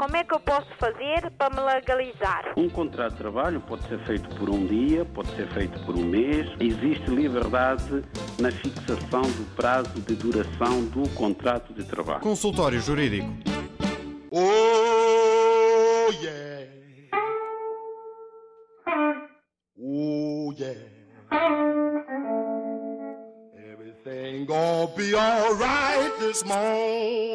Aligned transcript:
como 0.00 0.16
é 0.16 0.24
que 0.24 0.32
eu 0.32 0.40
posso 0.40 0.66
fazer 0.78 1.30
para 1.36 1.54
me 1.54 1.60
legalizar? 1.60 2.54
Um 2.56 2.70
contrato 2.70 3.12
de 3.12 3.18
trabalho 3.18 3.60
pode 3.60 3.86
ser 3.86 3.98
feito 4.06 4.34
por 4.36 4.48
um 4.48 4.64
dia, 4.64 5.04
pode 5.04 5.28
ser 5.36 5.46
feito 5.52 5.78
por 5.84 5.94
um 5.94 6.02
mês. 6.02 6.48
Existe 6.58 7.10
liberdade 7.10 8.02
na 8.40 8.50
fixação 8.50 9.20
do 9.20 9.54
prazo 9.54 10.00
de 10.00 10.14
duração 10.14 10.86
do 10.86 11.06
contrato 11.10 11.74
de 11.74 11.84
trabalho. 11.84 12.20
Consultório 12.20 12.80
Jurídico. 12.80 13.28
Oh, 14.30 16.10
yeah. 16.22 16.66
Oh, 19.78 20.54
yeah. 20.56 20.80
Everything 23.70 24.46
gonna 24.46 24.86
be 24.96 25.14
alright 25.14 26.18
this 26.20 26.42
morning. 26.42 27.29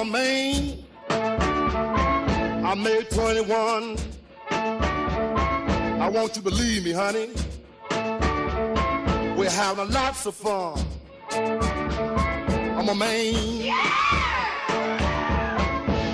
A 0.00 0.04
man. 0.04 0.78
I 1.10 2.74
made 2.74 3.10
21. 3.10 3.96
I 4.50 6.08
want 6.08 6.36
you 6.36 6.42
to 6.42 6.42
believe 6.42 6.84
me, 6.84 6.92
honey. 6.92 7.28
We're 9.36 9.50
having 9.50 9.90
lots 9.90 10.24
of 10.24 10.34
fun. 10.34 10.82
I'm 11.32 12.88
a 12.88 12.94
man. 12.94 13.56
Yeah! 13.56 13.74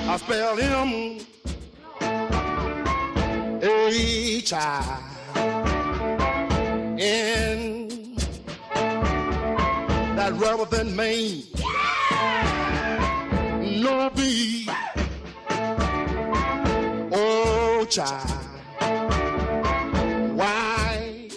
I 0.09 0.17
spell 0.19 0.57
him 0.57 1.21
H 3.63 4.53
I 4.53 5.01
N. 6.99 8.17
That 10.17 10.33
rubber 10.33 10.65
than 10.65 10.97
Maine. 10.97 11.45
No 13.83 14.09
B. 14.09 14.67
Oh, 17.13 17.87
child. 17.91 18.31
Why? 20.35 21.29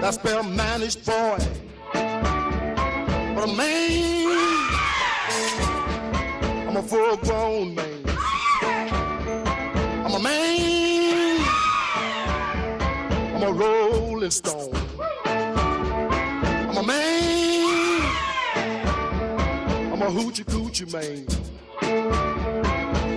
That 0.00 0.14
spell 0.14 0.42
managed 0.42 1.04
boy. 1.04 1.36
But 1.92 3.44
a 3.44 3.54
man. 3.54 4.38
I'm 6.68 6.76
a 6.78 6.82
full 6.82 7.16
grown 7.18 7.74
man. 7.74 8.02
I'm 10.06 10.14
a 10.14 10.20
man. 10.20 11.40
I'm 13.34 13.42
a 13.42 13.52
rolling 13.52 14.30
stone. 14.30 14.73
A 20.04 20.08
hoochie 20.10 20.44
coochie 20.44 20.92
man. 20.92 21.26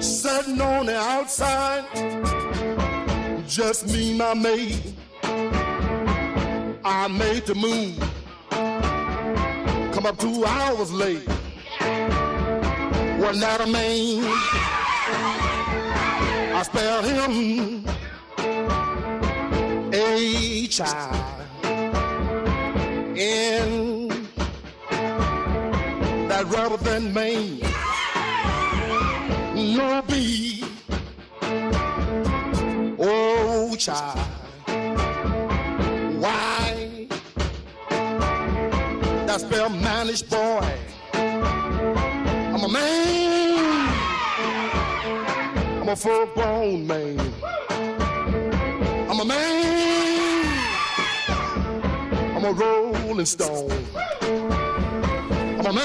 Sitting 0.02 0.62
on 0.62 0.86
the 0.86 0.96
outside, 0.98 1.84
just 3.46 3.88
me, 3.92 4.18
my 4.18 4.34
mate. 4.34 4.94
I 6.86 7.10
made 7.10 7.46
the 7.46 7.56
moon. 7.56 8.00
Come 9.92 10.06
up 10.06 10.18
two 10.18 10.46
hours 10.46 10.94
late. 10.94 11.28
Wasn't 13.20 13.42
that 13.42 13.60
a 13.62 13.68
man? 13.68 14.24
I 16.56 16.62
spelled 16.64 17.06
him 17.06 17.86
H 19.94 20.80
I 20.82 20.86
N. 23.18 23.87
That 26.38 26.46
rubber 26.56 26.78
than 26.78 27.12
Maine. 27.16 27.62
No 29.76 30.04
B. 30.08 30.64
Oh, 33.00 33.76
child. 33.76 34.20
Why? 36.22 37.08
That 39.26 39.42
spell 39.42 39.70
managed 39.70 40.30
boy. 40.30 40.78
I'm 41.16 42.64
a 42.64 42.70
man. 42.70 43.90
I'm 45.82 45.90
a 45.90 45.96
full 45.96 46.28
grown 46.36 46.86
man. 46.86 47.20
I'm 49.10 49.20
a 49.22 49.26
man. 49.26 50.54
I'm 52.36 52.46
a 52.46 52.52
rolling 52.52 53.26
stone. 53.26 53.87
Man. 55.72 55.82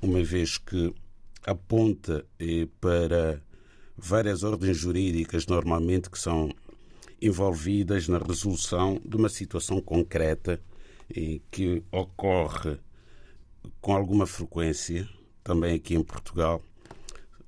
uma 0.00 0.22
vez 0.22 0.58
que 0.58 0.94
aponta 1.46 2.24
eh, 2.38 2.68
para 2.80 3.42
várias 3.96 4.42
ordens 4.42 4.76
jurídicas, 4.76 5.46
normalmente 5.46 6.10
que 6.10 6.18
são 6.18 6.50
envolvidas 7.20 8.08
na 8.08 8.18
resolução 8.18 9.00
de 9.04 9.16
uma 9.16 9.28
situação 9.28 9.80
concreta 9.80 10.60
eh, 11.14 11.40
que 11.50 11.82
ocorre 11.90 12.78
com 13.80 13.94
alguma 13.94 14.26
frequência, 14.26 15.08
também 15.44 15.74
aqui 15.74 15.94
em 15.94 16.02
Portugal, 16.02 16.62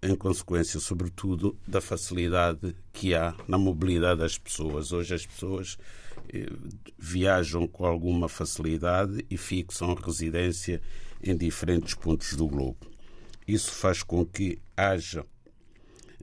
em 0.03 0.15
consequência, 0.15 0.79
sobretudo, 0.79 1.57
da 1.67 1.81
facilidade 1.81 2.77
que 2.93 3.15
há 3.15 3.35
na 3.49 3.57
mobilidade 3.57 4.21
das 4.21 4.37
pessoas. 4.37 4.93
Hoje 4.93 5.15
as 5.15 5.27
pessoas 5.27 5.79
eh, 6.33 6.47
viajam 6.99 7.67
com 7.67 7.87
alguma 7.87 8.29
facilidade 8.29 9.25
e 9.31 9.37
fixam 9.37 9.95
residência 9.95 10.81
em 11.23 11.37
diferentes 11.37 11.95
pontos 11.95 12.35
do 12.35 12.47
globo. 12.47 12.94
Isso 13.47 13.73
faz 13.73 14.03
com 14.03 14.25
que 14.25 14.59
haja 14.77 15.25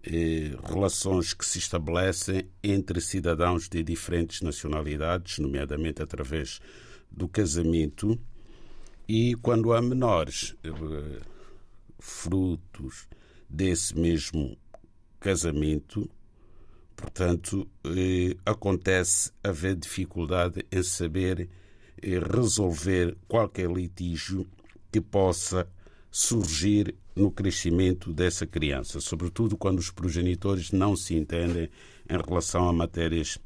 eh, 0.04 0.56
relações 0.64 1.34
que 1.34 1.46
se 1.46 1.60
estabelecem 1.60 2.50
entre 2.64 3.00
cidadãos 3.00 3.70
de 3.70 3.84
diferentes 3.84 4.42
nacionalidades, 4.42 5.40
nomeadamente 5.40 6.02
através 6.02 6.60
do 7.12 7.28
casamento, 7.28 8.20
e 9.08 9.36
quando 9.36 9.74
há 9.74 9.82
menores 9.82 10.56
eh, 10.64 11.22
frutos 12.00 13.08
desse 13.50 13.98
mesmo 13.98 14.58
casamento, 15.20 16.10
portanto, 16.96 17.68
eh, 17.86 18.36
acontece 18.46 19.32
haver 19.44 19.76
dificuldade 19.76 20.66
em 20.72 20.82
saber 20.82 21.50
eh, 22.02 22.20
resolver 22.20 23.18
qualquer 23.28 23.70
litígio 23.70 24.48
que 24.92 25.02
possa 25.02 25.68
surgir 26.10 26.96
no 27.16 27.30
crescimento 27.32 28.14
dessa 28.14 28.46
criança, 28.46 29.00
sobretudo 29.00 29.58
quando 29.58 29.80
os 29.80 29.92
progenitores 29.92 30.72
não 30.72 30.96
se 30.96 31.16
entendem 31.16 31.70
em 32.10 32.18
relação 32.18 32.68
a 32.68 32.74
matérias 32.74 33.38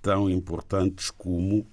tão 0.00 0.30
importantes 0.30 1.10
como 1.10 1.66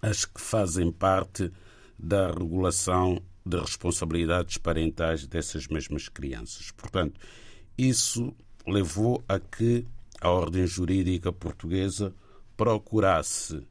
as 0.00 0.24
que 0.24 0.40
fazem 0.40 0.90
parte 0.90 1.50
da 1.98 2.28
regulação 2.30 3.20
de 3.44 3.58
responsabilidades 3.58 4.56
parentais 4.56 5.26
dessas 5.26 5.66
mesmas 5.66 6.08
crianças. 6.08 6.70
Portanto, 6.70 7.20
isso 7.76 8.32
levou 8.66 9.22
a 9.28 9.38
que 9.38 9.86
a 10.20 10.30
ordem 10.30 10.66
jurídica 10.66 11.32
portuguesa 11.32 12.14
procurasse 12.56 13.66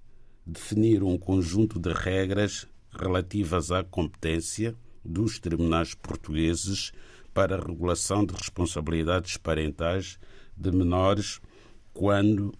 definir 0.46 1.04
um 1.04 1.18
conjunto 1.18 1.80
de 1.80 1.94
regras 1.94 2.68
relativas 2.92 3.72
à 3.72 3.84
competência 3.84 4.76
dos 5.04 5.40
tribunais 5.40 5.94
portugueses 5.94 6.92
para 7.34 7.56
a 7.56 7.66
regulação 7.66 8.26
de 8.26 8.34
responsabilidades 8.34 9.38
parentais 9.38 10.20
de 10.56 10.72
menores 10.72 11.40
quando 11.94 12.54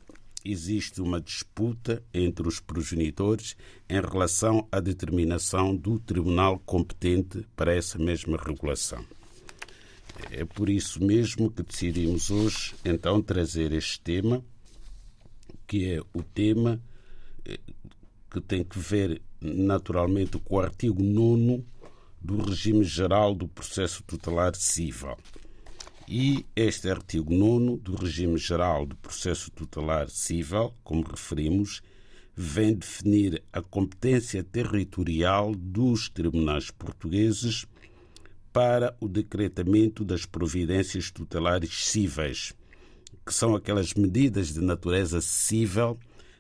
existe 0.44 1.02
uma 1.02 1.20
disputa 1.20 2.02
entre 2.14 2.48
os 2.48 2.60
progenitores 2.60 3.56
em 3.90 4.02
relação 4.02 4.68
à 4.72 4.80
determinação 4.80 5.76
do 5.76 6.00
tribunal 6.00 6.60
competente 6.60 7.46
para 7.56 7.76
essa 7.76 7.98
mesma 7.98 8.38
regulação. 8.38 9.04
É 10.32 10.44
por 10.46 10.70
isso 10.70 11.04
mesmo 11.04 11.50
que 11.50 11.64
decidimos 11.64 12.30
hoje 12.30 12.74
então 12.84 13.22
trazer 13.22 13.72
este 13.72 14.00
tema, 14.02 14.44
que 15.68 15.94
é 15.94 16.02
o 16.14 16.24
tema 16.24 16.82
eh, 17.46 17.60
que 18.30 18.42
tem 18.42 18.64
que 18.64 18.78
ver 18.78 19.22
naturalmente 19.42 20.38
com 20.40 20.56
o 20.56 20.60
artigo 20.60 21.02
9 21.02 21.64
do 22.22 22.42
regime 22.42 22.84
geral 22.84 23.34
do 23.34 23.48
processo 23.48 24.04
tutelar 24.04 24.56
civil. 24.56 25.18
E 26.08 26.46
este 26.56 26.90
artigo 26.90 27.34
9 27.34 27.78
do 27.78 27.96
regime 27.96 28.38
geral 28.38 28.86
do 28.86 28.96
processo 28.96 29.52
tutelar 29.52 30.10
civil, 30.10 30.74
como 30.84 31.04
referimos, 31.04 31.82
vem 32.36 32.74
definir 32.74 33.44
a 33.54 33.62
competência 33.62 34.44
territorial 34.44 35.54
dos 35.56 36.10
tribunais 36.10 36.72
portugueses 36.72 37.66
para 38.52 38.96
o 39.00 39.08
decretamento 39.08 40.04
das 40.04 40.26
providências 40.26 41.12
tutelares 41.12 41.86
cíveis, 41.86 42.54
que 43.26 43.34
são 43.34 43.56
aquelas 43.56 43.94
medidas 43.94 44.54
de 44.54 44.62
natureza 44.62 45.22
civil 45.22 46.00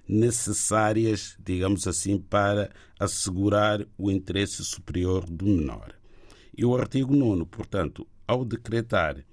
necessárias, 0.09 1.37
digamos 1.39 1.85
assim, 1.85 2.17
para 2.17 2.71
assegurar 2.99 3.85
o 3.95 4.09
interesse 4.09 4.63
superior 4.65 5.23
do 5.29 5.45
menor. 5.45 5.93
E 6.57 6.65
o 6.65 6.75
artigo 6.75 7.15
9, 7.15 7.45
portanto, 7.45 8.07
ao 8.27 8.43
decretar, 8.43 9.23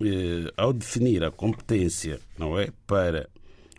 eh, 0.00 0.50
ao 0.56 0.72
definir 0.72 1.22
a 1.22 1.30
competência, 1.30 2.18
não 2.38 2.58
é, 2.58 2.72
para 2.86 3.28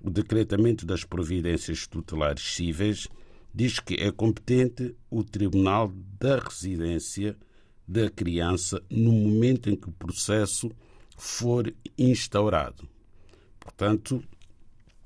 o 0.03 0.12
decretamento 0.12 0.85
das 0.85 1.03
providências 1.03 1.88
tutelares 1.88 2.53
cíveis, 2.53 3.07
diz 3.53 3.79
que 3.79 3.95
é 3.95 4.12
competente 4.12 4.95
o 5.09 5.23
Tribunal 5.23 5.91
da 6.19 6.38
Residência 6.38 7.35
da 7.88 8.09
criança 8.12 8.81
no 8.89 9.12
momento 9.12 9.69
em 9.69 9.75
que 9.75 9.89
o 9.89 9.91
processo 9.91 10.71
for 11.18 11.73
instaurado. 11.97 12.88
Portanto, 13.59 14.23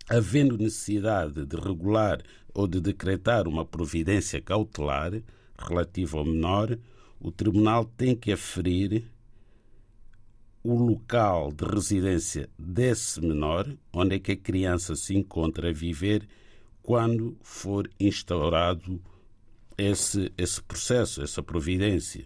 havendo 0.10 0.58
necessidade 0.58 1.46
de 1.46 1.56
regular 1.56 2.22
ou 2.54 2.68
de 2.68 2.80
decretar 2.80 3.48
uma 3.48 3.66
providência 3.66 4.42
cautelar 4.42 5.12
relativa 5.58 6.18
ao 6.18 6.26
menor, 6.26 6.78
o 7.20 7.32
Tribunal 7.32 7.86
tem 7.86 8.16
que 8.16 8.32
aferir 8.32 9.04
o 10.64 10.74
local 10.74 11.52
de 11.52 11.64
residência 11.66 12.50
desse 12.58 13.22
menor, 13.22 13.72
onde 13.94 14.16
é 14.16 14.20
que 14.20 14.32
a 14.32 14.38
criança 14.38 14.96
se 14.96 15.16
encontra 15.16 15.70
a 15.70 15.74
viver, 15.74 16.28
quando 16.82 17.38
for 17.42 17.90
instaurado 18.00 19.02
esse, 19.78 20.32
esse 20.38 20.62
processo, 20.62 21.22
essa 21.22 21.44
providência. 21.44 22.26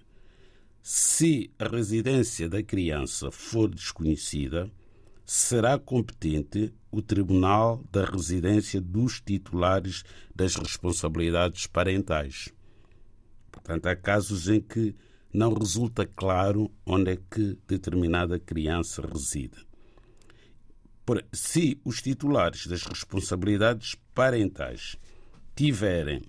Se 0.82 1.52
a 1.60 1.68
residência 1.68 2.48
da 2.48 2.64
criança 2.64 3.30
for 3.32 3.70
desconhecida, 3.70 4.72
será 5.32 5.78
competente 5.78 6.74
o 6.90 7.04
Tribunal 7.04 7.86
da 7.92 8.04
Residência 8.04 8.82
dos 8.82 9.22
titulares 9.22 10.04
das 10.36 10.56
responsabilidades 10.56 11.68
parentais. 11.68 12.50
Portanto, 13.52 13.86
há 13.86 13.96
casos 13.96 14.50
em 14.50 14.60
que 14.60 14.96
não 15.32 15.54
resulta 15.54 16.04
claro 16.08 16.72
onde 16.84 17.12
é 17.12 17.18
que 17.30 17.56
determinada 17.68 18.40
criança 18.40 19.04
reside. 19.06 19.68
Se 21.32 21.80
os 21.86 22.02
titulares 22.02 22.66
das 22.66 22.82
responsabilidades 22.82 23.96
parentais 24.16 24.98
tiverem 25.56 26.24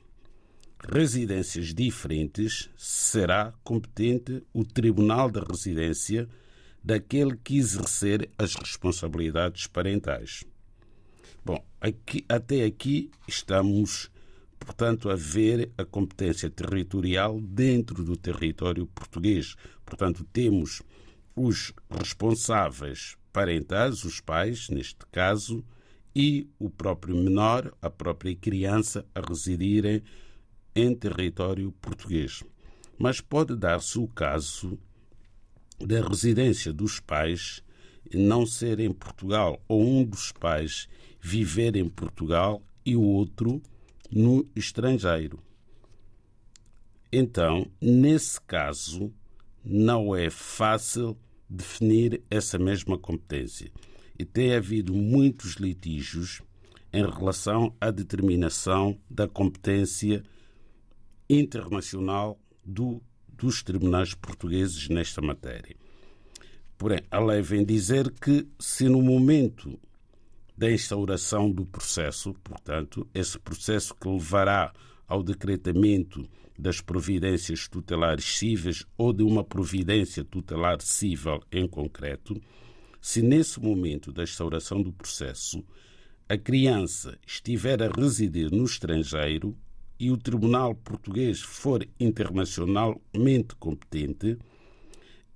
residências 0.92 1.72
diferentes, 1.72 2.68
será 2.76 3.54
competente 3.64 4.42
o 4.52 4.62
Tribunal 4.62 5.30
da 5.30 5.40
Residência 5.40 6.28
daquele 6.82 7.36
que 7.36 7.58
exercer 7.58 8.30
as 8.38 8.54
responsabilidades 8.54 9.66
parentais. 9.66 10.44
Bom, 11.44 11.64
aqui, 11.80 12.24
até 12.28 12.64
aqui 12.64 13.10
estamos, 13.26 14.10
portanto, 14.58 15.10
a 15.10 15.16
ver 15.16 15.70
a 15.76 15.84
competência 15.84 16.50
territorial 16.50 17.40
dentro 17.40 18.04
do 18.04 18.16
território 18.16 18.86
português. 18.86 19.56
Portanto, 19.84 20.24
temos 20.32 20.82
os 21.34 21.72
responsáveis 21.90 23.16
parentais, 23.32 24.04
os 24.04 24.20
pais, 24.20 24.68
neste 24.68 25.06
caso, 25.10 25.64
e 26.14 26.48
o 26.58 26.68
próprio 26.68 27.16
menor, 27.16 27.72
a 27.80 27.88
própria 27.88 28.34
criança, 28.34 29.06
a 29.14 29.20
residirem 29.20 30.02
em 30.74 30.94
território 30.94 31.72
português. 31.80 32.42
Mas 32.98 33.20
pode 33.20 33.56
dar-se 33.56 33.98
o 33.98 34.06
caso 34.08 34.78
da 35.80 36.06
residência 36.06 36.72
dos 36.72 37.00
pais 37.00 37.62
não 38.12 38.44
ser 38.44 38.80
em 38.80 38.92
Portugal 38.92 39.62
ou 39.68 39.82
um 39.82 40.04
dos 40.04 40.32
pais 40.32 40.88
viver 41.20 41.76
em 41.76 41.88
Portugal 41.88 42.62
e 42.84 42.96
o 42.96 43.02
outro 43.02 43.62
no 44.10 44.46
estrangeiro. 44.54 45.38
Então, 47.12 47.66
nesse 47.80 48.40
caso, 48.40 49.12
não 49.64 50.14
é 50.14 50.30
fácil 50.30 51.16
definir 51.48 52.22
essa 52.30 52.58
mesma 52.58 52.96
competência. 52.96 53.70
E 54.18 54.24
tem 54.24 54.54
havido 54.54 54.94
muitos 54.94 55.54
litígios 55.54 56.42
em 56.92 57.04
relação 57.04 57.74
à 57.80 57.90
determinação 57.90 58.98
da 59.08 59.26
competência 59.26 60.22
internacional 61.28 62.38
do 62.64 63.02
dos 63.40 63.62
tribunais 63.62 64.12
portugueses 64.12 64.88
nesta 64.88 65.22
matéria. 65.22 65.74
Porém, 66.76 67.00
a 67.10 67.18
lei 67.18 67.40
vem 67.40 67.64
dizer 67.64 68.10
que, 68.10 68.46
se 68.58 68.88
no 68.88 69.00
momento 69.00 69.80
da 70.56 70.70
instauração 70.70 71.50
do 71.50 71.64
processo, 71.64 72.34
portanto, 72.44 73.08
esse 73.14 73.38
processo 73.38 73.94
que 73.94 74.06
levará 74.06 74.72
ao 75.08 75.22
decretamento 75.22 76.28
das 76.58 76.82
providências 76.82 77.66
tutelares 77.66 78.36
cíveis 78.36 78.84
ou 78.98 79.12
de 79.12 79.22
uma 79.22 79.42
providência 79.42 80.22
tutelar 80.22 80.80
cível 80.82 81.40
em 81.50 81.66
concreto, 81.66 82.38
se 83.00 83.22
nesse 83.22 83.58
momento 83.58 84.12
da 84.12 84.22
instauração 84.22 84.82
do 84.82 84.92
processo 84.92 85.64
a 86.28 86.36
criança 86.36 87.18
estiver 87.26 87.82
a 87.82 87.88
residir 87.88 88.50
no 88.52 88.64
estrangeiro, 88.64 89.56
e 90.00 90.10
o 90.10 90.16
Tribunal 90.16 90.74
Português 90.74 91.42
for 91.42 91.86
internacionalmente 92.00 93.54
competente, 93.58 94.38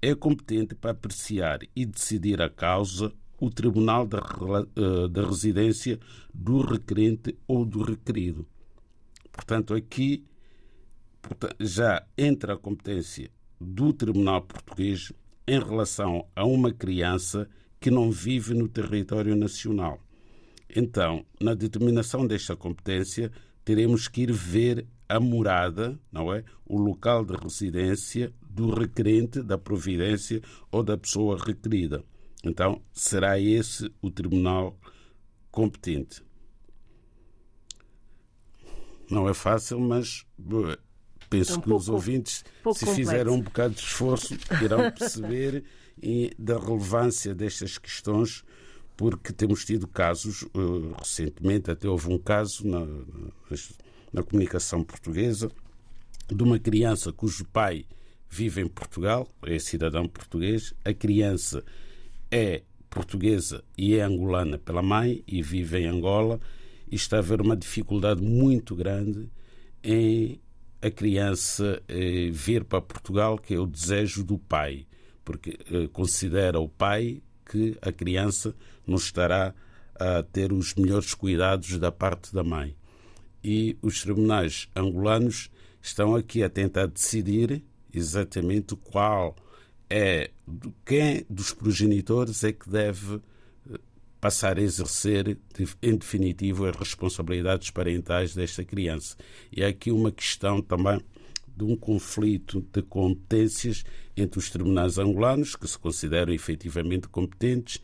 é 0.01 0.15
competente 0.15 0.75
para 0.75 0.93
apreciar 0.93 1.61
e 1.77 1.85
decidir 1.85 2.41
a 2.41 2.49
causa 2.49 3.13
o 3.39 3.51
Tribunal 3.51 4.07
da, 4.07 4.19
eh, 4.19 5.09
da 5.09 5.27
Residência 5.27 6.01
do 6.33 6.63
requerente 6.63 7.37
ou 7.47 7.65
do 7.67 7.83
requerido. 7.83 8.47
Portanto, 9.31 9.75
aqui 9.75 10.25
já 11.61 12.03
entra 12.17 12.55
a 12.55 12.59
competência 12.59 13.31
do 13.61 13.93
Tribunal 13.93 14.43
Português 14.43 15.13
em 15.47 15.59
relação 15.59 16.27
a 16.35 16.45
uma 16.47 16.73
criança 16.73 17.49
que 17.79 17.91
não 17.91 18.11
vive 18.11 18.55
no 18.55 18.67
território 18.67 19.37
nacional. 19.37 20.01
Então, 20.75 21.25
na 21.39 21.55
determinação 21.55 22.27
desta 22.27 22.57
competência, 22.57 23.31
teremos 23.65 24.09
que 24.09 24.23
ir 24.23 24.33
ver 24.33 24.87
a 25.09 25.21
morada, 25.21 25.99
não 26.11 26.33
é? 26.33 26.45
O 26.67 26.79
local 26.79 27.25
de 27.25 27.35
residência 27.35 28.33
do 28.43 28.73
requerente, 28.73 29.43
da 29.43 29.59
providência 29.59 30.41
ou 30.71 30.83
da 30.83 30.97
pessoa 30.97 31.39
requerida. 31.39 32.05
Então, 32.43 32.83
será 32.93 33.39
esse 33.39 33.91
o 34.03 34.11
tribunal 34.11 34.79
competente. 35.51 36.23
Não 39.11 39.29
é 39.29 39.35
fácil, 39.35 39.79
mas 39.81 40.27
penso 41.29 41.53
é 41.53 41.55
que 41.57 41.69
pouco, 41.69 41.77
os 41.77 41.89
ouvintes, 41.89 42.45
se 42.75 42.87
fizerem 42.87 43.33
um 43.33 43.41
bocado 43.41 43.75
de 43.75 43.81
esforço, 43.81 44.35
irão 44.63 44.91
perceber 44.91 45.65
da 46.39 46.59
relevância 46.59 47.35
destas 47.35 47.79
questões, 47.79 48.45
porque 48.97 49.33
temos 49.33 49.65
tido 49.65 49.89
casos, 49.89 50.43
uh, 50.43 50.95
recentemente 50.99 51.71
até 51.71 51.89
houve 51.89 52.09
um 52.09 52.19
caso 52.19 52.67
na, 52.67 52.87
na 54.13 54.23
comunicação 54.23 54.85
portuguesa, 54.85 55.51
de 56.29 56.43
uma 56.43 56.59
criança 56.59 57.13
cujo 57.13 57.45
pai 57.45 57.85
vive 58.31 58.61
em 58.61 58.69
Portugal, 58.69 59.29
é 59.43 59.59
cidadão 59.59 60.09
português, 60.09 60.75
a 60.85 60.93
criança 60.93 61.65
é 62.31 62.63
portuguesa 62.89 63.65
e 63.77 63.97
é 63.97 64.03
angolana 64.03 64.59
pela 64.59 64.83
mãe 64.83 65.23
e 65.27 65.43
vive 65.43 65.79
em 65.79 65.87
Angola, 65.87 66.41
e 66.91 66.97
está 66.97 67.17
a 67.17 67.19
haver 67.19 67.41
uma 67.41 67.57
dificuldade 67.57 68.23
muito 68.23 68.75
grande 68.75 69.29
em 69.83 70.41
a 70.81 70.91
criança 70.91 71.83
eh, 71.89 72.29
vir 72.31 72.63
para 72.63 72.81
Portugal, 72.81 73.39
que 73.39 73.55
é 73.55 73.59
o 73.59 73.67
desejo 73.67 74.23
do 74.23 74.39
pai, 74.39 74.87
porque 75.25 75.59
eh, 75.71 75.89
considera 75.91 76.61
o 76.61 76.69
pai 76.69 77.23
que 77.45 77.77
a 77.83 77.93
criança 77.93 78.55
não 78.87 78.97
estará 78.97 79.55
a 79.95 80.23
ter 80.23 80.53
os 80.53 80.75
melhores 80.75 81.15
cuidados 81.15 81.79
da 81.79 81.93
parte 81.93 82.35
da 82.35 82.43
mãe. 82.43 82.77
E 83.43 83.77
os 83.83 84.03
tribunais 84.03 84.69
angolanos 84.75 85.51
estão 85.81 86.17
aqui 86.17 86.43
a 86.43 86.49
tentar 86.49 86.87
decidir 86.87 87.63
exatamente 87.93 88.75
qual 88.77 89.37
é 89.89 90.31
quem 90.85 91.25
dos 91.29 91.53
progenitores 91.53 92.43
é 92.43 92.53
que 92.53 92.69
deve 92.69 93.21
passar 94.21 94.59
a 94.59 94.63
exercer, 94.63 95.39
em 95.83 95.97
definitivo, 95.97 96.65
as 96.65 96.75
responsabilidades 96.75 97.71
parentais 97.71 98.35
desta 98.35 98.65
criança. 98.65 99.15
E 99.53 99.63
há 99.63 99.69
aqui 99.69 99.93
uma 99.93 100.11
questão 100.11 100.63
também 100.63 100.99
de 101.55 101.63
um 101.63 101.77
conflito 101.77 102.67
de 102.73 102.81
competências 102.81 103.85
entre 104.17 104.39
os 104.39 104.51
tribunais 104.51 104.99
angolanos, 104.99 105.57
que 105.57 105.67
se 105.67 105.79
consideram 105.79 106.33
efetivamente 106.33 107.09
competentes, 107.09 107.81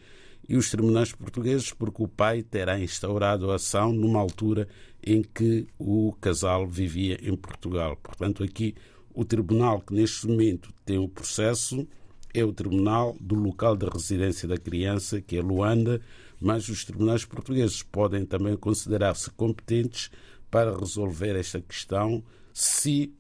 e 0.48 0.56
os 0.56 0.68
tribunais 0.68 1.12
portugueses, 1.12 1.72
porque 1.72 2.02
o 2.02 2.08
pai 2.08 2.42
terá 2.42 2.80
instaurado 2.80 3.50
a 3.50 3.54
ação 3.54 3.92
numa 3.92 4.18
altura 4.18 4.66
em 5.00 5.22
que 5.22 5.66
o 5.78 6.12
casal 6.20 6.66
vivia 6.66 7.18
em 7.22 7.36
Portugal. 7.36 7.96
Portanto, 8.02 8.42
aqui 8.42 8.74
o 9.14 9.24
tribunal 9.24 9.80
que 9.80 9.94
neste 9.94 10.26
momento 10.26 10.72
tem 10.84 10.98
o 10.98 11.08
processo 11.08 11.86
é 12.32 12.44
o 12.44 12.52
tribunal 12.52 13.16
do 13.20 13.34
local 13.34 13.76
de 13.76 13.86
residência 13.86 14.48
da 14.48 14.56
criança, 14.56 15.20
que 15.20 15.36
é 15.36 15.42
Luanda, 15.42 16.00
mas 16.40 16.68
os 16.68 16.84
tribunais 16.84 17.24
portugueses 17.24 17.82
podem 17.82 18.24
também 18.24 18.56
considerar-se 18.56 19.30
competentes 19.30 20.10
para 20.50 20.76
resolver 20.76 21.36
esta 21.36 21.60
questão 21.60 22.24
se 22.52 23.12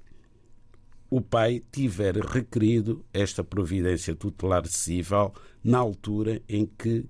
o 1.10 1.20
pai 1.20 1.62
tiver 1.72 2.16
requerido 2.16 3.04
esta 3.12 3.42
providência 3.42 4.14
tutelar 4.14 4.66
civil 4.66 5.32
na 5.62 5.78
altura 5.78 6.40
em 6.48 6.64
que 6.64 7.04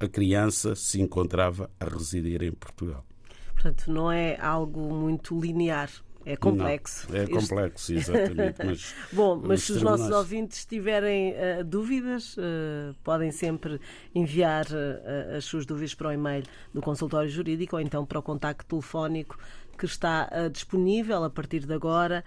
a 0.00 0.08
criança 0.08 0.74
se 0.74 1.00
encontrava 1.00 1.70
a 1.78 1.84
residir 1.84 2.42
em 2.42 2.52
Portugal. 2.52 3.04
Portanto, 3.52 3.90
não 3.90 4.10
é 4.10 4.38
algo 4.40 4.94
muito 4.94 5.38
linear. 5.38 5.90
É 6.24 6.34
complexo. 6.34 7.06
Não, 7.08 7.20
é 7.20 7.26
complexo, 7.28 7.94
este... 7.94 8.10
exatamente. 8.10 8.66
Mas 8.66 8.94
Bom, 9.12 9.40
mas 9.44 9.62
se 9.62 9.72
os 9.72 9.82
nossos 9.82 10.10
ouvintes 10.10 10.66
tiverem 10.66 11.32
uh, 11.32 11.64
dúvidas, 11.64 12.36
uh, 12.36 12.92
podem 13.04 13.30
sempre 13.30 13.80
enviar 14.12 14.66
uh, 14.66 15.36
as 15.36 15.44
suas 15.44 15.64
dúvidas 15.64 15.94
para 15.94 16.08
o 16.08 16.12
e-mail 16.12 16.42
do 16.74 16.82
consultório 16.82 17.30
jurídico 17.30 17.76
ou 17.76 17.80
então 17.80 18.04
para 18.04 18.18
o 18.18 18.22
contacto 18.22 18.66
telefónico 18.66 19.38
que 19.76 19.86
está 19.86 20.28
disponível 20.52 21.22
a 21.24 21.30
partir 21.30 21.66
de 21.66 21.72
agora 21.72 22.24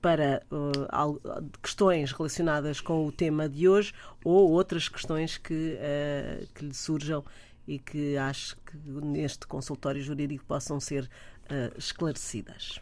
para 0.00 0.42
questões 1.62 2.12
relacionadas 2.12 2.80
com 2.80 3.06
o 3.06 3.12
tema 3.12 3.48
de 3.48 3.68
hoje 3.68 3.92
ou 4.24 4.50
outras 4.52 4.88
questões 4.88 5.36
que, 5.36 5.78
que 6.54 6.64
lhe 6.64 6.74
surjam 6.74 7.24
e 7.66 7.78
que 7.78 8.16
acho 8.16 8.56
que 8.58 8.76
neste 8.76 9.46
consultório 9.46 10.00
jurídico 10.00 10.44
possam 10.44 10.78
ser 10.78 11.10
esclarecidas. 11.76 12.80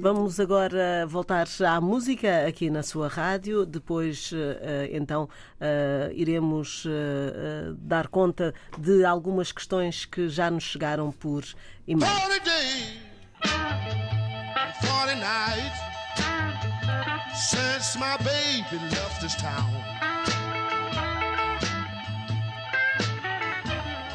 Vamos 0.00 0.40
agora 0.40 1.06
voltar 1.06 1.46
à 1.68 1.78
música 1.78 2.46
aqui 2.48 2.70
na 2.70 2.82
sua 2.82 3.06
rádio. 3.06 3.66
Depois, 3.66 4.30
eh, 4.32 4.88
então, 4.94 5.28
eh, 5.60 6.10
iremos 6.14 6.84
eh, 6.86 7.74
dar 7.76 8.08
conta 8.08 8.54
de 8.78 9.04
algumas 9.04 9.52
questões 9.52 10.06
que 10.06 10.26
já 10.30 10.50
nos 10.50 10.64
chegaram 10.64 11.12
por 11.12 11.44
e-mail. 11.86 12.10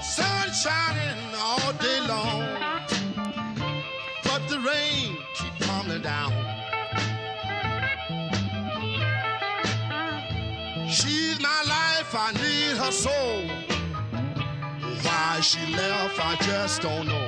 Sun 0.01 0.53
shining 0.53 1.35
all 1.35 1.73
day 1.73 1.99
long. 2.07 2.64
Rain 4.65 5.17
keep 5.35 5.53
coming 5.59 6.01
down. 6.01 6.31
She's 10.89 11.39
my 11.39 11.61
life, 11.67 12.13
I 12.13 12.31
need 12.33 12.77
her 12.77 12.91
soul. 12.91 13.43
Why 15.03 15.39
she 15.41 15.59
left, 15.75 16.19
I 16.19 16.35
just 16.41 16.81
don't 16.81 17.07
know. 17.07 17.27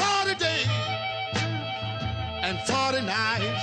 Forty 0.00 0.34
days 0.34 0.66
and 2.42 2.58
forty 2.66 3.02
nights 3.02 3.62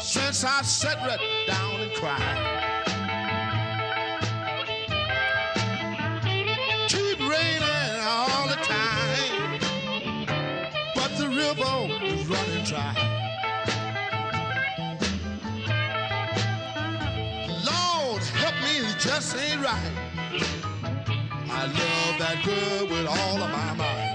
since 0.00 0.44
I 0.44 0.62
sat 0.62 0.98
right 0.98 1.20
down 1.46 1.80
and 1.80 1.92
cried. 1.94 2.57
Running 12.58 12.64
dry. 12.64 12.94
Lord, 17.64 18.22
help 18.22 18.54
me, 18.62 18.78
it 18.78 18.98
just 18.98 19.36
ain't 19.36 19.62
right. 19.62 19.92
I 21.50 21.66
love 21.66 22.18
that 22.18 22.42
girl 22.44 22.88
with 22.88 23.06
all 23.06 23.42
of 23.42 23.50
my 23.50 23.74
might. 23.74 24.14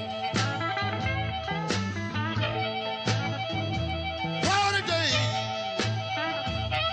Forty 4.43 4.81
days 4.87 5.15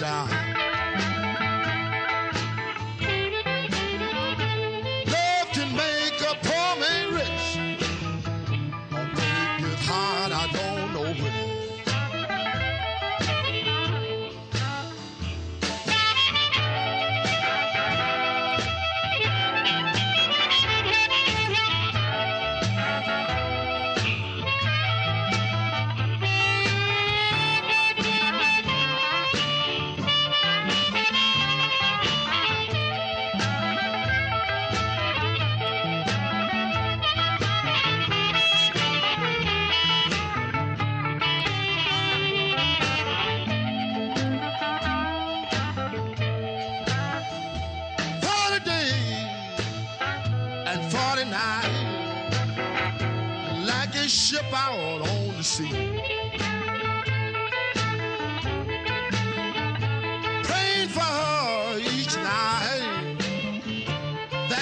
Man 0.00 0.53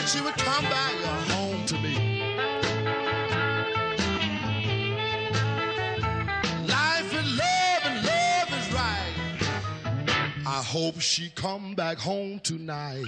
that 0.02 0.08
she 0.08 0.20
would 0.20 0.36
come 0.36 0.64
back 0.64 0.94
home 1.30 1.64
to 1.64 1.74
me. 1.78 1.94
Life 6.66 7.14
is 7.14 7.38
love 7.38 7.82
and 7.84 8.04
love 8.04 8.48
is 8.58 8.72
right. 8.72 9.14
I 10.44 10.62
hope 10.62 11.00
she 11.00 11.30
come 11.30 11.74
back 11.74 11.98
home 11.98 12.40
tonight. 12.40 13.04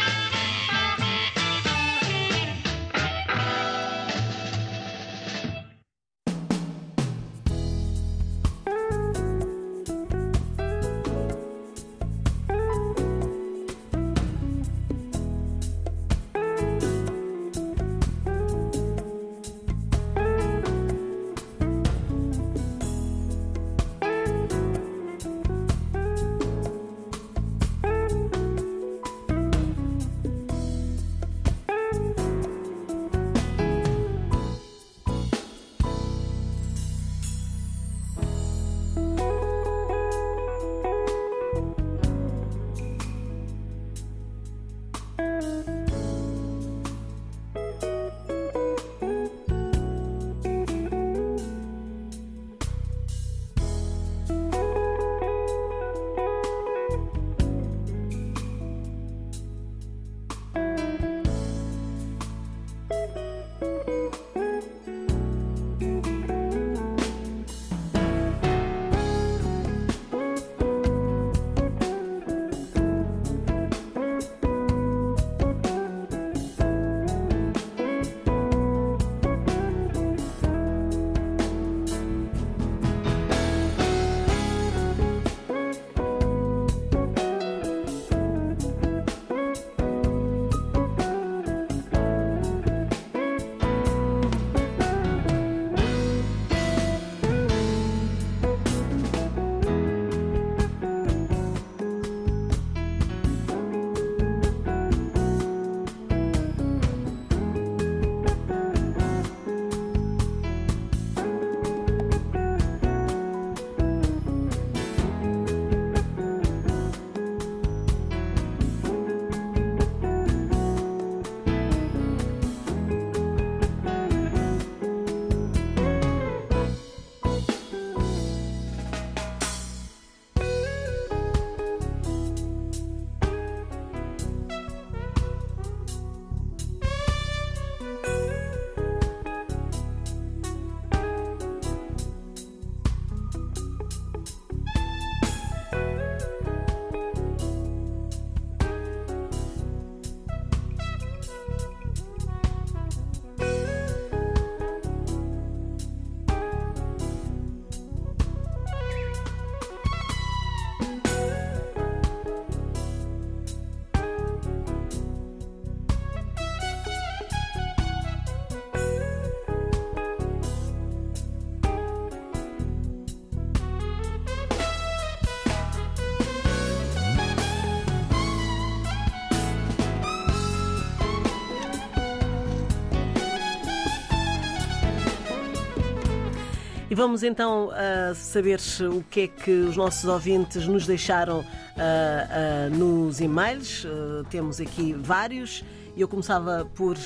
E 186.95 186.97
vamos 186.97 187.25
então 187.25 187.71
uh, 187.71 188.15
saber 188.15 188.61
o 188.89 189.03
que 189.11 189.23
é 189.23 189.27
que 189.27 189.51
os 189.51 189.77
nossos 189.77 190.05
ouvintes 190.05 190.65
nos 190.69 190.87
deixaram 190.87 191.41
uh, 191.41 191.45
uh, 191.45 192.71
nos 192.73 193.21
e-mails. 193.21 193.85
temos 194.31 194.61
aqui 194.61 194.93
vários. 194.93 195.65
Eu 195.97 196.07
começava 196.07 196.71
por 196.73 196.97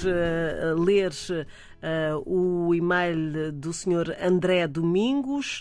ler 0.78 1.12
o 2.24 2.74
e-mail 2.74 3.52
do 3.52 3.70
Sr. 3.70 4.16
André 4.22 4.66
Domingos, 4.66 5.60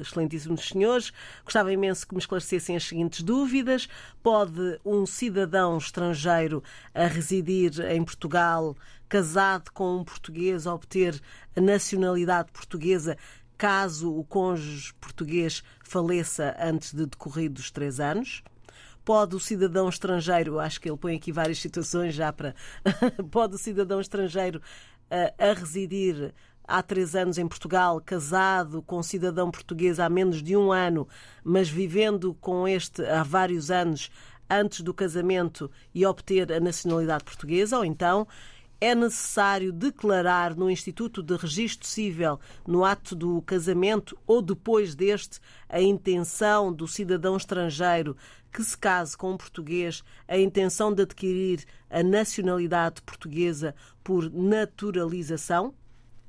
excelentíssimos 0.00 0.68
senhores. 0.68 1.12
Gostava 1.44 1.70
imenso 1.70 2.08
que 2.08 2.14
me 2.14 2.20
esclarecessem 2.20 2.74
as 2.74 2.84
seguintes 2.84 3.22
dúvidas. 3.22 3.86
Pode 4.22 4.78
um 4.82 5.04
cidadão 5.04 5.76
estrangeiro 5.76 6.62
a 6.94 7.06
residir 7.06 7.80
em 7.90 8.02
Portugal 8.02 8.74
casado 9.08 9.70
com 9.72 9.96
um 9.96 10.04
português 10.04 10.66
obter 10.66 11.18
a 11.58 11.60
nacionalidade 11.60 12.52
portuguesa 12.52 13.16
caso 13.56 14.16
o 14.16 14.24
cônjuge 14.24 14.94
português 14.94 15.64
faleça 15.82 16.56
antes 16.60 16.94
de 16.94 17.04
decorridos 17.04 17.70
três 17.72 17.98
anos? 17.98 18.44
Pode 19.04 19.34
o 19.34 19.40
cidadão 19.40 19.88
estrangeiro, 19.88 20.60
acho 20.60 20.80
que 20.80 20.88
ele 20.88 20.96
põe 20.96 21.16
aqui 21.16 21.32
várias 21.32 21.58
situações 21.58 22.14
já 22.14 22.32
para. 22.32 22.54
pode 23.32 23.56
o 23.56 23.58
cidadão 23.58 24.00
estrangeiro 24.00 24.62
a, 25.10 25.16
eh, 25.16 25.34
a 25.38 25.52
residir 25.54 26.32
há 26.62 26.82
três 26.82 27.16
anos 27.16 27.38
em 27.38 27.48
Portugal, 27.48 28.00
casado 28.00 28.80
com 28.82 28.98
um 28.98 29.02
cidadão 29.02 29.50
português 29.50 29.98
há 29.98 30.08
menos 30.08 30.42
de 30.42 30.56
um 30.56 30.70
ano, 30.70 31.08
mas 31.42 31.68
vivendo 31.68 32.34
com 32.34 32.68
este 32.68 33.02
há 33.06 33.22
vários 33.24 33.70
anos 33.70 34.10
antes 34.48 34.82
do 34.82 34.94
casamento 34.94 35.70
e 35.94 36.06
obter 36.06 36.52
a 36.52 36.60
nacionalidade 36.60 37.24
portuguesa, 37.24 37.78
ou 37.78 37.84
então 37.84 38.28
é 38.80 38.94
necessário 38.94 39.72
declarar 39.72 40.54
no 40.54 40.70
Instituto 40.70 41.22
de 41.22 41.36
Registro 41.36 41.86
Civil, 41.86 42.38
no 42.66 42.84
ato 42.84 43.16
do 43.16 43.42
casamento 43.42 44.16
ou 44.26 44.40
depois 44.40 44.94
deste, 44.94 45.40
a 45.68 45.80
intenção 45.80 46.72
do 46.72 46.86
cidadão 46.86 47.36
estrangeiro 47.36 48.16
que 48.52 48.62
se 48.64 48.76
case 48.76 49.16
com 49.16 49.32
um 49.32 49.36
português, 49.36 50.02
a 50.26 50.38
intenção 50.38 50.92
de 50.92 51.02
adquirir 51.02 51.64
a 51.90 52.02
nacionalidade 52.02 53.02
portuguesa 53.02 53.74
por 54.02 54.30
naturalização? 54.32 55.74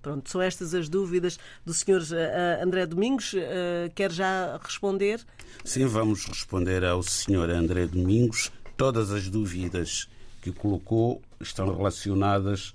Pronto, 0.02 0.30
são 0.30 0.42
estas 0.42 0.74
as 0.74 0.88
dúvidas 0.88 1.38
do 1.66 1.74
Sr. 1.74 2.14
Eh, 2.14 2.62
André 2.64 2.86
Domingos. 2.86 3.34
Eh, 3.36 3.92
quer 3.94 4.12
já 4.12 4.58
responder? 4.62 5.26
Sim, 5.66 5.86
vamos 5.88 6.26
responder 6.26 6.86
ao 6.86 7.04
Sr. 7.04 7.50
André 7.50 7.86
Domingos. 7.86 8.52
Todas 8.78 9.12
as 9.12 9.28
dúvidas 9.28 10.08
que 10.42 10.52
colocou 10.52 11.22
estão 11.40 11.76
relacionadas 11.76 12.74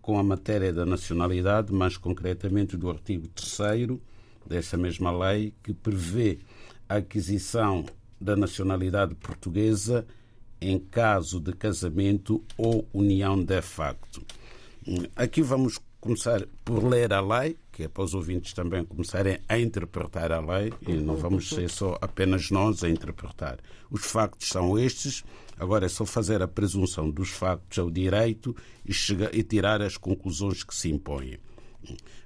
com 0.00 0.18
a 0.18 0.22
matéria 0.22 0.72
da 0.72 0.86
nacionalidade, 0.86 1.72
mais 1.72 1.96
concretamente 1.96 2.76
do 2.76 2.88
artigo 2.88 3.28
3 3.28 3.98
dessa 4.46 4.76
mesma 4.76 5.10
lei, 5.10 5.52
que 5.62 5.74
prevê 5.74 6.38
a 6.88 6.96
aquisição 6.96 7.84
da 8.20 8.36
nacionalidade 8.36 9.14
portuguesa 9.16 10.06
em 10.60 10.78
caso 10.78 11.40
de 11.40 11.52
casamento 11.52 12.42
ou 12.56 12.88
união 12.92 13.42
de 13.42 13.60
facto. 13.60 14.24
Aqui 15.14 15.42
vamos 15.42 15.80
começar 16.06 16.46
por 16.64 16.84
ler 16.84 17.12
a 17.12 17.20
lei, 17.20 17.56
que 17.72 17.82
é 17.82 17.88
para 17.88 18.04
os 18.04 18.14
ouvintes 18.14 18.52
também 18.52 18.84
começarem 18.84 19.40
a 19.48 19.58
interpretar 19.58 20.30
a 20.30 20.38
lei, 20.38 20.72
e 20.86 20.92
não 20.92 21.16
vamos 21.16 21.48
ser 21.48 21.68
só 21.68 21.98
apenas 22.00 22.48
nós 22.48 22.84
a 22.84 22.88
interpretar. 22.88 23.58
Os 23.90 24.06
factos 24.06 24.48
são 24.48 24.78
estes, 24.78 25.24
agora 25.58 25.86
é 25.86 25.88
só 25.88 26.06
fazer 26.06 26.40
a 26.40 26.46
presunção 26.46 27.10
dos 27.10 27.30
factos 27.30 27.80
ao 27.80 27.90
direito 27.90 28.54
e, 28.84 28.92
chegar, 28.92 29.34
e 29.34 29.42
tirar 29.42 29.82
as 29.82 29.96
conclusões 29.96 30.62
que 30.62 30.74
se 30.74 30.88
impõem. 30.88 31.38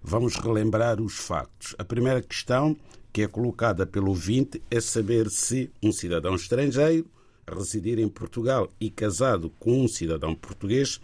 Vamos 0.03 0.37
relembrar 0.37 1.01
os 1.01 1.15
factos. 1.15 1.75
A 1.79 1.85
primeira 1.85 2.21
questão 2.21 2.77
que 3.11 3.23
é 3.23 3.27
colocada 3.27 3.87
pelo 3.87 4.09
ouvinte 4.09 4.63
é 4.71 4.79
saber 4.79 5.31
se 5.31 5.71
um 5.83 5.91
cidadão 5.91 6.35
estrangeiro 6.35 7.07
residir 7.55 7.99
em 7.99 8.09
Portugal 8.09 8.73
e 8.81 8.91
casado 8.91 9.51
com 9.59 9.85
um 9.85 9.89
cidadão 9.89 10.35
português 10.35 11.01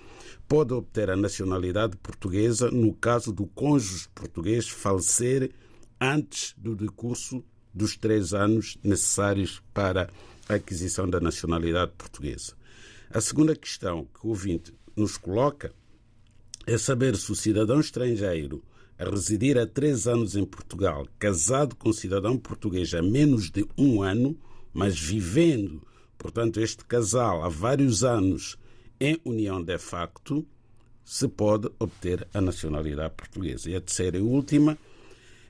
pode 0.49 0.73
obter 0.73 1.11
a 1.11 1.17
nacionalidade 1.17 1.97
portuguesa 1.97 2.71
no 2.71 2.93
caso 2.95 3.33
do 3.33 3.47
cônjuge 3.47 4.09
português 4.15 4.69
falecer 4.69 5.51
antes 6.01 6.55
do 6.57 6.75
decurso 6.75 7.45
dos 7.75 7.97
três 7.97 8.33
anos 8.33 8.79
necessários 8.83 9.63
para 9.75 10.11
a 10.49 10.55
aquisição 10.55 11.09
da 11.09 11.21
nacionalidade 11.21 11.93
portuguesa. 11.97 12.55
A 13.11 13.21
segunda 13.21 13.55
questão 13.55 14.05
que 14.05 14.27
o 14.27 14.31
ouvinte 14.31 14.73
nos 14.97 15.17
coloca 15.17 15.73
é 16.67 16.77
saber 16.79 17.17
se 17.17 17.31
o 17.31 17.37
cidadão 17.37 17.81
estrangeiro 17.81 18.63
a 18.99 19.05
residir 19.05 19.59
há 19.59 19.67
três 19.67 20.07
anos 20.07 20.37
em 20.37 20.45
Portugal, 20.45 21.07
casado 21.19 21.77
com 21.77 21.93
cidadão 21.93 22.39
português 22.39 22.95
há 22.95 23.03
menos 23.03 23.51
de 23.51 23.67
um 23.77 24.03
ano, 24.03 24.37
mas 24.73 24.99
vivendo, 24.99 25.83
portanto, 26.19 26.61
este 26.61 26.85
casal 26.85 27.43
há 27.43 27.49
vários 27.49 28.05
anos 28.05 28.59
em 29.01 29.21
união 29.25 29.63
de 29.63 29.79
facto, 29.79 30.47
se 31.05 31.29
pode 31.29 31.71
obter 31.79 32.27
a 32.35 32.41
nacionalidade 32.41 33.15
portuguesa. 33.15 33.71
E 33.71 33.77
a 33.77 33.81
terceira 33.81 34.19
e 34.19 34.21
última 34.21 34.77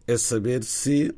é 0.07 0.17
saber 0.17 0.63
se 0.63 1.15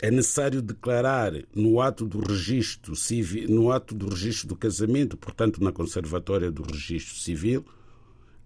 é 0.00 0.10
necessário 0.10 0.60
declarar 0.60 1.32
no 1.54 1.80
ato 1.80 2.06
do 2.06 2.20
registro 2.20 2.94
civil, 2.94 3.48
no 3.48 3.72
ato 3.72 3.94
do 3.94 4.08
registro 4.08 4.48
do 4.48 4.56
casamento, 4.56 5.16
portanto, 5.16 5.62
na 5.62 5.72
conservatória 5.72 6.50
do 6.50 6.62
registro 6.62 7.16
civil, 7.16 7.64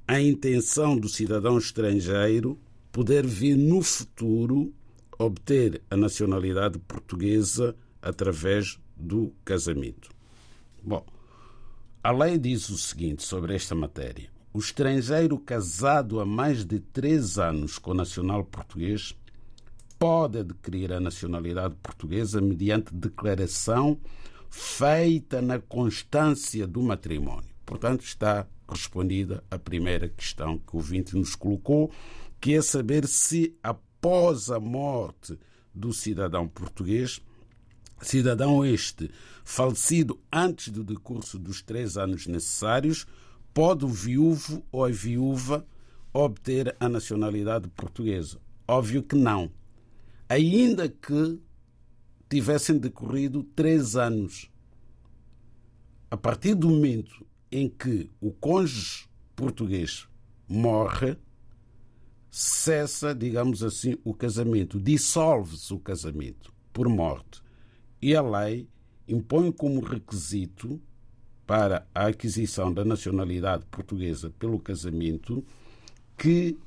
a 0.06 0.20
intenção 0.20 0.96
do 0.96 1.08
cidadão 1.08 1.58
estrangeiro 1.58 2.58
poder 2.90 3.26
vir 3.26 3.56
no 3.56 3.82
futuro 3.82 4.72
obter 5.18 5.82
a 5.90 5.96
nacionalidade 5.96 6.78
portuguesa 6.78 7.74
através 8.00 8.78
do 8.96 9.32
casamento. 9.44 10.10
Bom, 10.84 11.04
a 12.02 12.10
lei 12.10 12.38
diz 12.38 12.68
o 12.68 12.76
seguinte 12.76 13.22
sobre 13.22 13.54
esta 13.54 13.74
matéria: 13.74 14.28
o 14.52 14.58
estrangeiro 14.58 15.38
casado 15.38 16.20
há 16.20 16.26
mais 16.26 16.64
de 16.64 16.80
três 16.80 17.38
anos 17.38 17.78
com 17.78 17.94
nacional 17.94 18.44
português 18.44 19.14
pode 19.98 20.38
adquirir 20.38 20.92
a 20.92 20.98
nacionalidade 20.98 21.76
portuguesa 21.76 22.40
mediante 22.40 22.92
declaração 22.92 23.96
feita 24.50 25.40
na 25.40 25.60
constância 25.60 26.66
do 26.66 26.82
matrimónio. 26.82 27.48
Portanto, 27.64 28.02
está 28.02 28.46
respondida 28.68 29.44
a 29.50 29.58
primeira 29.58 30.08
questão 30.08 30.58
que 30.58 30.74
o 30.74 30.78
ouvinte 30.78 31.16
nos 31.16 31.36
colocou 31.36 31.90
que 32.40 32.54
é 32.54 32.60
saber 32.60 33.06
se 33.06 33.56
após 33.62 34.50
a 34.50 34.58
morte 34.58 35.38
do 35.72 35.92
cidadão 35.92 36.48
português, 36.48 37.22
cidadão 38.02 38.64
este 38.64 39.10
falecido 39.44 40.20
antes 40.32 40.68
do 40.68 40.84
decurso 40.84 41.38
dos 41.38 41.62
três 41.62 41.96
anos 41.96 42.26
necessários, 42.26 43.06
pode 43.52 43.84
o 43.84 43.88
viúvo 43.88 44.64
ou 44.70 44.84
a 44.84 44.90
viúva 44.90 45.66
obter 46.12 46.74
a 46.78 46.88
nacionalidade 46.88 47.68
portuguesa? 47.68 48.38
Óbvio 48.66 49.02
que 49.02 49.16
não. 49.16 49.50
Ainda 50.28 50.88
que 50.88 51.40
tivessem 52.28 52.78
decorrido 52.78 53.42
três 53.42 53.96
anos. 53.96 54.50
A 56.10 56.16
partir 56.16 56.54
do 56.54 56.68
momento 56.68 57.26
em 57.50 57.68
que 57.68 58.10
o 58.20 58.32
cônjuge 58.32 59.06
português 59.36 60.06
morre, 60.48 61.16
cessa, 62.30 63.14
digamos 63.14 63.62
assim, 63.62 63.98
o 64.02 64.14
casamento, 64.14 64.80
dissolve-se 64.80 65.74
o 65.74 65.78
casamento 65.78 66.52
por 66.72 66.88
morte. 66.88 67.41
E 68.02 68.16
a 68.16 68.20
lei 68.20 68.68
impõe 69.06 69.52
como 69.52 69.80
requisito 69.80 70.80
para 71.46 71.86
a 71.94 72.08
aquisição 72.08 72.72
da 72.72 72.84
nacionalidade 72.84 73.64
portuguesa 73.66 74.30
pelo 74.38 74.58
casamento 74.58 75.44
que 76.18 76.58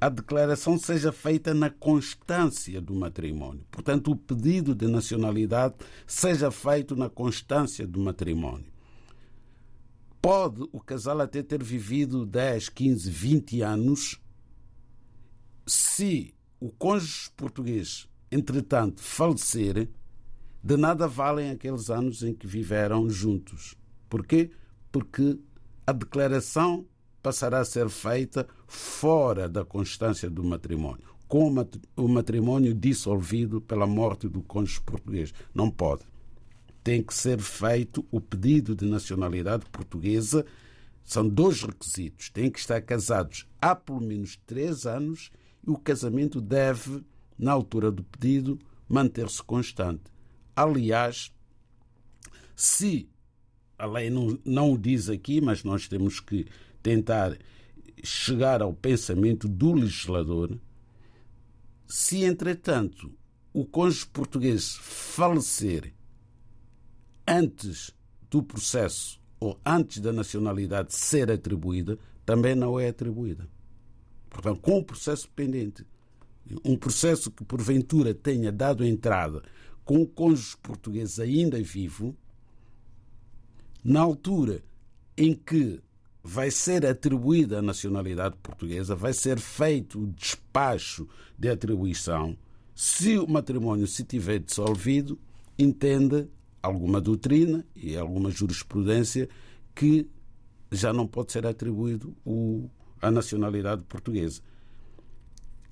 a 0.00 0.08
declaração 0.08 0.78
seja 0.78 1.12
feita 1.12 1.52
na 1.52 1.68
constância 1.68 2.80
do 2.80 2.94
matrimónio. 2.94 3.66
Portanto, 3.70 4.12
o 4.12 4.16
pedido 4.16 4.74
de 4.74 4.86
nacionalidade 4.86 5.74
seja 6.06 6.50
feito 6.50 6.96
na 6.96 7.10
constância 7.10 7.86
do 7.86 8.00
matrimónio. 8.00 8.72
Pode 10.22 10.62
o 10.72 10.80
casal 10.80 11.20
até 11.20 11.42
ter 11.42 11.62
vivido 11.62 12.24
10, 12.24 12.70
15, 12.70 13.10
20 13.10 13.60
anos 13.62 14.20
se 15.66 16.34
o 16.58 16.70
cônjuge 16.70 17.30
português, 17.36 18.08
entretanto, 18.30 19.02
falecer, 19.02 19.88
de 20.62 20.76
nada 20.76 21.08
valem 21.08 21.50
aqueles 21.50 21.88
anos 21.90 22.22
em 22.22 22.34
que 22.34 22.46
viveram 22.46 23.08
juntos. 23.08 23.76
Porquê? 24.08 24.50
Porque 24.92 25.38
a 25.86 25.92
declaração 25.92 26.86
passará 27.22 27.60
a 27.60 27.64
ser 27.64 27.88
feita 27.88 28.46
fora 28.66 29.48
da 29.48 29.64
constância 29.64 30.28
do 30.28 30.44
matrimónio, 30.44 31.08
com 31.26 31.52
o 31.96 32.08
matrimónio 32.08 32.74
dissolvido 32.74 33.60
pela 33.60 33.86
morte 33.86 34.28
do 34.28 34.42
cônjuge 34.42 34.80
português. 34.82 35.32
Não 35.54 35.70
pode. 35.70 36.02
Tem 36.82 37.02
que 37.02 37.14
ser 37.14 37.38
feito 37.38 38.04
o 38.10 38.20
pedido 38.20 38.74
de 38.74 38.86
nacionalidade 38.86 39.64
portuguesa. 39.70 40.44
São 41.04 41.28
dois 41.28 41.62
requisitos. 41.62 42.30
Têm 42.30 42.50
que 42.50 42.58
estar 42.58 42.80
casados 42.80 43.46
há 43.60 43.74
pelo 43.74 44.00
menos 44.00 44.36
três 44.46 44.86
anos 44.86 45.30
e 45.66 45.70
o 45.70 45.76
casamento 45.76 46.40
deve, 46.40 47.04
na 47.38 47.52
altura 47.52 47.90
do 47.90 48.02
pedido, 48.02 48.58
manter-se 48.88 49.42
constante. 49.42 50.04
Aliás, 50.54 51.32
se 52.54 53.08
a 53.78 53.86
lei 53.86 54.10
não, 54.10 54.38
não 54.44 54.72
o 54.72 54.78
diz 54.78 55.08
aqui, 55.08 55.40
mas 55.40 55.64
nós 55.64 55.88
temos 55.88 56.20
que 56.20 56.46
tentar 56.82 57.36
chegar 58.04 58.62
ao 58.62 58.74
pensamento 58.74 59.48
do 59.48 59.72
legislador, 59.72 60.58
se 61.86 62.24
entretanto 62.24 63.12
o 63.52 63.64
cônjuge 63.64 64.06
português 64.06 64.76
falecer 64.80 65.92
antes 67.26 67.90
do 68.30 68.42
processo 68.42 69.20
ou 69.38 69.58
antes 69.64 69.98
da 69.98 70.12
nacionalidade 70.12 70.94
ser 70.94 71.30
atribuída, 71.30 71.98
também 72.24 72.54
não 72.54 72.78
é 72.78 72.88
atribuída. 72.88 73.48
Portanto, 74.28 74.60
com 74.60 74.78
o 74.78 74.84
processo 74.84 75.28
pendente, 75.30 75.84
um 76.64 76.76
processo 76.76 77.30
que 77.30 77.44
porventura 77.44 78.14
tenha 78.14 78.52
dado 78.52 78.84
entrada 78.84 79.42
com 79.90 80.02
o 80.02 80.06
cônjuge 80.06 80.56
português 80.58 81.18
ainda 81.18 81.60
vivo, 81.60 82.16
na 83.82 83.98
altura 83.98 84.62
em 85.16 85.34
que 85.34 85.80
vai 86.22 86.48
ser 86.48 86.86
atribuída 86.86 87.58
a 87.58 87.62
nacionalidade 87.62 88.36
portuguesa, 88.40 88.94
vai 88.94 89.12
ser 89.12 89.40
feito 89.40 90.00
o 90.00 90.06
despacho 90.06 91.08
de 91.36 91.48
atribuição. 91.48 92.38
Se 92.72 93.18
o 93.18 93.26
matrimónio 93.26 93.88
se 93.88 94.04
tiver 94.04 94.38
dissolvido, 94.38 95.18
entende 95.58 96.28
alguma 96.62 97.00
doutrina 97.00 97.66
e 97.74 97.96
alguma 97.96 98.30
jurisprudência 98.30 99.28
que 99.74 100.08
já 100.70 100.92
não 100.92 101.04
pode 101.04 101.32
ser 101.32 101.44
atribuído 101.44 102.16
a 103.02 103.10
nacionalidade 103.10 103.82
portuguesa. 103.86 104.40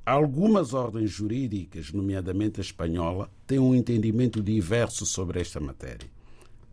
Algumas 0.08 0.72
ordens 0.72 1.10
jurídicas, 1.10 1.92
nomeadamente 1.92 2.60
a 2.60 2.62
espanhola, 2.62 3.30
têm 3.46 3.58
um 3.58 3.74
entendimento 3.74 4.42
diverso 4.42 5.04
sobre 5.04 5.38
esta 5.38 5.60
matéria. 5.60 6.08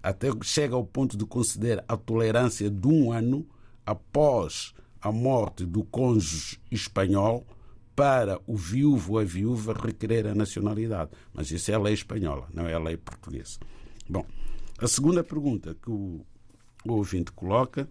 Até 0.01 0.29
chega 0.41 0.73
ao 0.73 0.85
ponto 0.85 1.17
de 1.17 1.25
considerar 1.25 1.83
a 1.85 1.97
tolerância 1.97 2.69
de 2.69 2.87
um 2.87 3.11
ano 3.11 3.45
após 3.85 4.73
a 5.01 5.11
morte 5.11 5.65
do 5.65 5.83
cônjuge 5.83 6.61
espanhol 6.71 7.45
para 7.93 8.39
o 8.47 8.55
viúvo 8.55 9.15
ou 9.15 9.19
a 9.19 9.25
viúva 9.25 9.73
requerer 9.73 10.27
a 10.27 10.33
nacionalidade. 10.33 11.11
Mas 11.33 11.51
isso 11.51 11.69
é 11.71 11.73
a 11.73 11.79
lei 11.79 11.93
espanhola, 11.93 12.47
não 12.53 12.65
é 12.65 12.73
a 12.73 12.79
lei 12.79 12.95
portuguesa. 12.95 13.59
Bom, 14.07 14.25
a 14.77 14.87
segunda 14.87 15.25
pergunta 15.25 15.75
que 15.75 15.91
o 15.91 16.25
ouvinte 16.85 17.33
coloca 17.33 17.85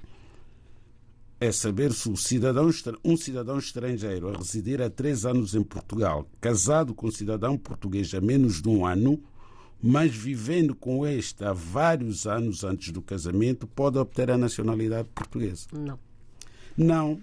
é 1.45 1.53
saber 1.53 1.93
se 1.93 2.09
o 2.09 2.17
cidadão, 2.17 2.71
um 3.05 3.17
cidadão 3.17 3.59
estrangeiro 3.59 4.29
a 4.29 4.37
residir 4.37 4.81
há 4.81 4.89
três 4.89 5.27
anos 5.27 5.55
em 5.55 5.63
Portugal, 5.63 6.29
casado 6.41 6.95
com 6.95 7.07
um 7.07 7.11
cidadão 7.11 7.57
português 7.59 8.13
há 8.15 8.21
menos 8.21 8.63
de 8.63 8.69
um 8.69 8.87
ano, 8.87 9.23
mas 9.83 10.15
vivendo 10.15 10.75
com 10.75 11.07
este 11.07 11.45
há 11.45 11.53
vários 11.53 12.27
anos 12.27 12.65
antes 12.65 12.91
do 12.91 13.03
casamento, 13.03 13.67
pode 13.67 13.99
obter 13.99 14.31
a 14.31 14.39
nacionalidade 14.39 15.09
portuguesa. 15.15 15.67
Não. 15.73 15.99
Não. 16.77 17.23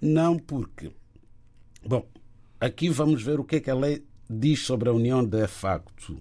Não 0.00 0.38
porque. 0.38 0.90
Bom, 1.86 2.06
aqui 2.58 2.88
vamos 2.88 3.22
ver 3.22 3.38
o 3.38 3.44
que 3.44 3.56
é 3.56 3.60
que 3.60 3.70
a 3.70 3.74
lei 3.74 4.02
diz 4.28 4.60
sobre 4.60 4.88
a 4.88 4.92
união 4.92 5.22
de 5.22 5.46
facto. 5.46 6.16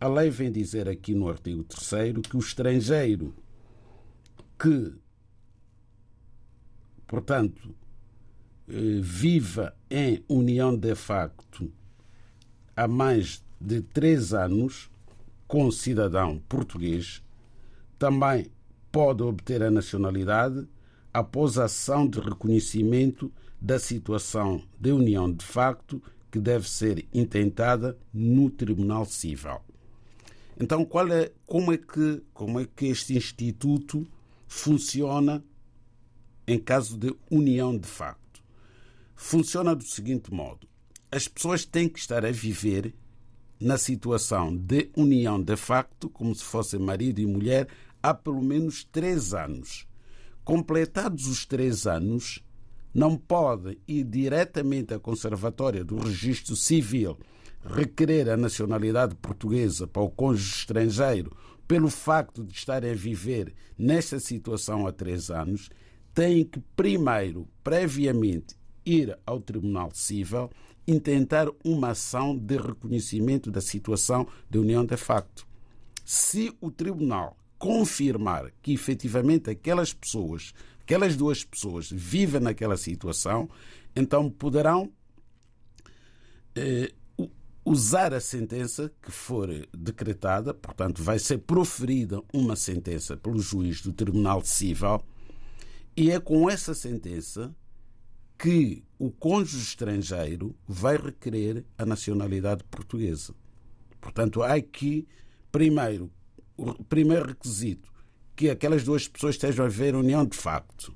A 0.00 0.08
lei 0.08 0.30
vem 0.30 0.50
dizer 0.50 0.88
aqui 0.88 1.14
no 1.14 1.28
artigo 1.28 1.64
3 1.64 2.14
que 2.28 2.36
o 2.36 2.40
estrangeiro 2.40 3.34
que, 4.58 4.94
portanto, 7.06 7.74
eh, 8.68 9.00
viva 9.00 9.74
em 9.90 10.24
união 10.28 10.76
de 10.76 10.94
facto 10.94 11.70
há 12.76 12.88
mais 12.88 13.44
de 13.60 13.82
três 13.82 14.32
anos 14.32 14.90
com 15.46 15.70
cidadão 15.70 16.40
português 16.48 17.22
também 17.98 18.46
pode 18.90 19.22
obter 19.22 19.62
a 19.62 19.70
nacionalidade 19.70 20.66
após 21.12 21.58
a 21.58 21.64
ação 21.64 22.06
de 22.08 22.20
reconhecimento 22.20 23.30
da 23.60 23.78
situação 23.78 24.62
de 24.78 24.92
união 24.92 25.32
de 25.32 25.44
facto 25.44 26.02
que 26.30 26.40
deve 26.40 26.68
ser 26.68 27.06
intentada 27.14 27.96
no 28.12 28.50
Tribunal 28.50 29.04
Civil. 29.04 29.60
Então, 30.58 30.84
qual 30.84 31.08
é, 31.08 31.30
como, 31.46 31.72
é 31.72 31.78
que, 31.78 32.22
como 32.32 32.60
é 32.60 32.66
que 32.66 32.86
este 32.86 33.16
instituto 33.16 34.06
funciona 34.46 35.42
em 36.46 36.58
caso 36.58 36.96
de 36.96 37.14
união 37.30 37.76
de 37.76 37.88
facto? 37.88 38.42
Funciona 39.14 39.74
do 39.74 39.84
seguinte 39.84 40.32
modo: 40.32 40.66
as 41.10 41.28
pessoas 41.28 41.64
têm 41.64 41.88
que 41.88 41.98
estar 41.98 42.24
a 42.24 42.30
viver 42.30 42.94
na 43.60 43.78
situação 43.78 44.54
de 44.54 44.90
união 44.96 45.40
de 45.40 45.56
facto, 45.56 46.10
como 46.10 46.34
se 46.34 46.44
fossem 46.44 46.80
marido 46.80 47.20
e 47.20 47.26
mulher, 47.26 47.68
há 48.02 48.12
pelo 48.12 48.42
menos 48.42 48.84
três 48.84 49.32
anos. 49.32 49.86
Completados 50.44 51.26
os 51.26 51.46
três 51.46 51.86
anos, 51.86 52.44
não 52.92 53.16
pode 53.16 53.78
ir 53.88 54.04
diretamente 54.04 54.92
à 54.92 54.98
Conservatória 54.98 55.84
do 55.84 55.96
Registro 55.96 56.54
Civil 56.54 57.18
requerer 57.64 58.28
a 58.28 58.36
nacionalidade 58.36 59.14
portuguesa 59.14 59.86
para 59.86 60.02
o 60.02 60.10
cônjuge 60.10 60.56
estrangeiro 60.56 61.34
pelo 61.66 61.88
facto 61.88 62.44
de 62.44 62.52
estarem 62.52 62.90
a 62.90 62.94
viver 62.94 63.54
nesta 63.78 64.20
situação 64.20 64.86
há 64.86 64.92
três 64.92 65.30
anos, 65.30 65.70
tem 66.14 66.44
que 66.44 66.60
primeiro, 66.76 67.48
previamente, 67.62 68.56
ir 68.86 69.18
ao 69.26 69.40
Tribunal 69.40 69.90
Civil 69.92 70.50
intentar 70.86 71.48
uma 71.64 71.90
ação 71.90 72.36
de 72.36 72.56
reconhecimento 72.56 73.50
da 73.50 73.60
situação 73.60 74.26
de 74.48 74.58
união 74.58 74.84
de 74.84 74.96
facto. 74.96 75.46
Se 76.04 76.54
o 76.60 76.70
Tribunal 76.70 77.36
confirmar 77.58 78.52
que 78.62 78.72
efetivamente 78.72 79.48
aquelas 79.50 79.92
pessoas, 79.92 80.52
aquelas 80.82 81.16
duas 81.16 81.42
pessoas 81.42 81.90
vivem 81.90 82.40
naquela 82.40 82.76
situação, 82.76 83.48
então 83.96 84.30
poderão 84.30 84.92
eh, 86.54 86.92
usar 87.64 88.12
a 88.12 88.20
sentença 88.20 88.92
que 89.02 89.10
for 89.10 89.48
decretada, 89.72 90.52
portanto, 90.52 91.02
vai 91.02 91.18
ser 91.18 91.38
proferida 91.38 92.22
uma 92.32 92.54
sentença 92.54 93.16
pelo 93.16 93.38
juiz 93.38 93.80
do 93.80 93.92
Tribunal 93.92 94.44
Civil, 94.44 95.00
e 95.96 96.10
é 96.10 96.18
com 96.18 96.50
essa 96.50 96.74
sentença 96.74 97.54
que 98.38 98.84
o 98.98 99.10
cônjuge 99.10 99.62
estrangeiro 99.62 100.54
vai 100.66 100.96
requerer 100.96 101.64
a 101.78 101.86
nacionalidade 101.86 102.64
portuguesa. 102.64 103.34
Portanto, 104.00 104.42
há 104.42 104.54
aqui, 104.54 105.06
primeiro, 105.52 106.10
o 106.56 106.74
primeiro 106.84 107.28
requisito, 107.28 107.92
que 108.36 108.50
aquelas 108.50 108.82
duas 108.82 109.06
pessoas 109.06 109.36
estejam 109.36 109.64
a 109.64 109.68
viver 109.68 109.94
união 109.94 110.26
de 110.26 110.36
facto. 110.36 110.94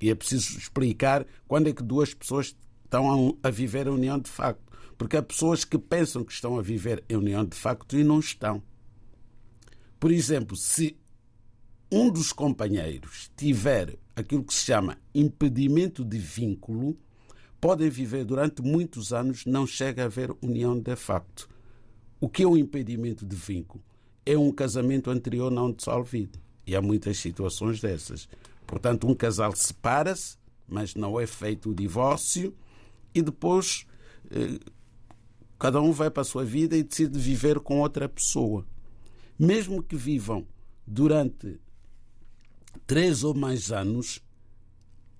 E 0.00 0.10
é 0.10 0.14
preciso 0.14 0.58
explicar 0.58 1.26
quando 1.46 1.68
é 1.68 1.72
que 1.72 1.82
duas 1.82 2.14
pessoas 2.14 2.56
estão 2.84 3.38
a 3.42 3.50
viver 3.50 3.86
a 3.86 3.92
união 3.92 4.18
de 4.18 4.30
facto. 4.30 4.72
Porque 4.96 5.16
há 5.16 5.22
pessoas 5.22 5.64
que 5.64 5.78
pensam 5.78 6.24
que 6.24 6.32
estão 6.32 6.58
a 6.58 6.62
viver 6.62 7.04
em 7.08 7.16
união 7.16 7.44
de 7.44 7.56
facto 7.56 7.96
e 7.96 8.04
não 8.04 8.20
estão. 8.20 8.62
Por 9.98 10.10
exemplo, 10.10 10.56
se 10.56 10.96
um 11.90 12.10
dos 12.10 12.32
companheiros 12.32 13.30
tiver 13.36 13.98
aquilo 14.16 14.44
que 14.44 14.54
se 14.54 14.64
chama 14.64 14.98
impedimento 15.14 16.04
de 16.04 16.18
vínculo, 16.18 16.96
podem 17.60 17.88
viver 17.88 18.24
durante 18.24 18.62
muitos 18.62 19.12
anos, 19.12 19.44
não 19.46 19.66
chega 19.66 20.02
a 20.02 20.06
haver 20.06 20.30
união 20.42 20.78
de 20.78 20.94
facto. 20.96 21.48
O 22.20 22.28
que 22.28 22.42
é 22.42 22.46
o 22.46 22.56
impedimento 22.56 23.26
de 23.26 23.36
vínculo? 23.36 23.82
É 24.24 24.36
um 24.36 24.52
casamento 24.52 25.10
anterior 25.10 25.50
não 25.50 25.72
dissolvido. 25.72 26.38
E 26.66 26.74
há 26.74 26.80
muitas 26.80 27.18
situações 27.18 27.80
dessas. 27.80 28.28
Portanto, 28.66 29.06
um 29.06 29.14
casal 29.14 29.54
separa-se, 29.54 30.38
mas 30.66 30.94
não 30.94 31.20
é 31.20 31.26
feito 31.26 31.70
o 31.70 31.74
divórcio, 31.74 32.54
e 33.14 33.20
depois 33.20 33.86
eh, 34.30 34.58
cada 35.58 35.80
um 35.80 35.92
vai 35.92 36.10
para 36.10 36.22
a 36.22 36.24
sua 36.24 36.44
vida 36.44 36.76
e 36.76 36.82
decide 36.82 37.18
viver 37.18 37.60
com 37.60 37.80
outra 37.80 38.08
pessoa. 38.08 38.66
Mesmo 39.38 39.82
que 39.82 39.96
vivam 39.96 40.46
durante 40.86 41.58
três 42.86 43.24
ou 43.24 43.34
mais 43.34 43.72
anos, 43.72 44.20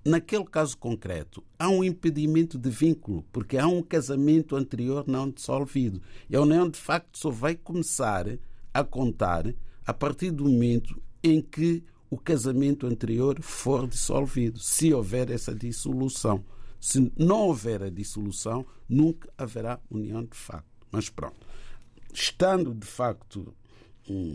naquele 0.03 0.45
caso 0.45 0.77
concreto, 0.77 1.43
há 1.57 1.69
um 1.69 1.83
impedimento 1.83 2.57
de 2.57 2.69
vínculo, 2.69 3.25
porque 3.31 3.57
há 3.57 3.67
um 3.67 3.81
casamento 3.81 4.55
anterior 4.55 5.05
não 5.07 5.29
dissolvido. 5.29 6.01
E 6.29 6.35
a 6.35 6.41
união, 6.41 6.69
de 6.69 6.79
facto, 6.79 7.17
só 7.17 7.29
vai 7.29 7.55
começar 7.55 8.25
a 8.73 8.83
contar 8.83 9.53
a 9.85 9.93
partir 9.93 10.31
do 10.31 10.45
momento 10.45 11.01
em 11.23 11.41
que 11.41 11.83
o 12.09 12.17
casamento 12.17 12.85
anterior 12.85 13.41
for 13.41 13.87
dissolvido, 13.87 14.59
se 14.59 14.93
houver 14.93 15.31
essa 15.31 15.53
dissolução. 15.53 16.43
Se 16.79 17.11
não 17.17 17.47
houver 17.47 17.81
a 17.81 17.89
dissolução, 17.89 18.65
nunca 18.87 19.27
haverá 19.37 19.79
união 19.89 20.23
de 20.23 20.37
facto. 20.37 20.87
Mas 20.91 21.09
pronto, 21.09 21.45
estando 22.13 22.73
de 22.73 22.85
facto 22.85 23.53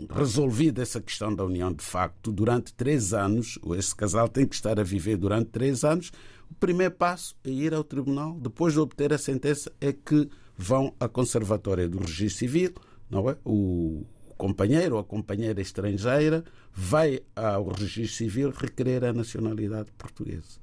resolvida 0.09 0.81
essa 0.81 0.99
questão 0.99 1.33
da 1.33 1.45
união 1.45 1.71
de 1.71 1.83
facto, 1.83 2.31
durante 2.31 2.73
três 2.73 3.13
anos, 3.13 3.57
esse 3.77 3.95
casal 3.95 4.27
tem 4.27 4.45
que 4.45 4.55
estar 4.55 4.79
a 4.79 4.83
viver 4.83 5.17
durante 5.17 5.49
três 5.49 5.83
anos. 5.83 6.11
O 6.49 6.55
primeiro 6.55 6.93
passo 6.93 7.35
é 7.43 7.49
ir 7.49 7.73
ao 7.73 7.83
tribunal, 7.83 8.37
depois 8.39 8.73
de 8.73 8.79
obter 8.79 9.13
a 9.13 9.17
sentença, 9.17 9.71
é 9.79 9.93
que 9.93 10.29
vão 10.57 10.93
à 10.99 11.07
conservatória 11.07 11.87
do 11.87 11.99
registro 11.99 12.39
civil, 12.39 12.73
não 13.09 13.29
é? 13.29 13.37
O 13.45 14.03
companheiro 14.37 14.95
ou 14.95 15.01
a 15.01 15.03
companheira 15.03 15.61
estrangeira 15.61 16.43
vai 16.73 17.21
ao 17.35 17.69
registro 17.69 18.17
civil 18.17 18.49
requerer 18.51 19.05
a 19.05 19.13
nacionalidade 19.13 19.91
portuguesa 19.97 20.61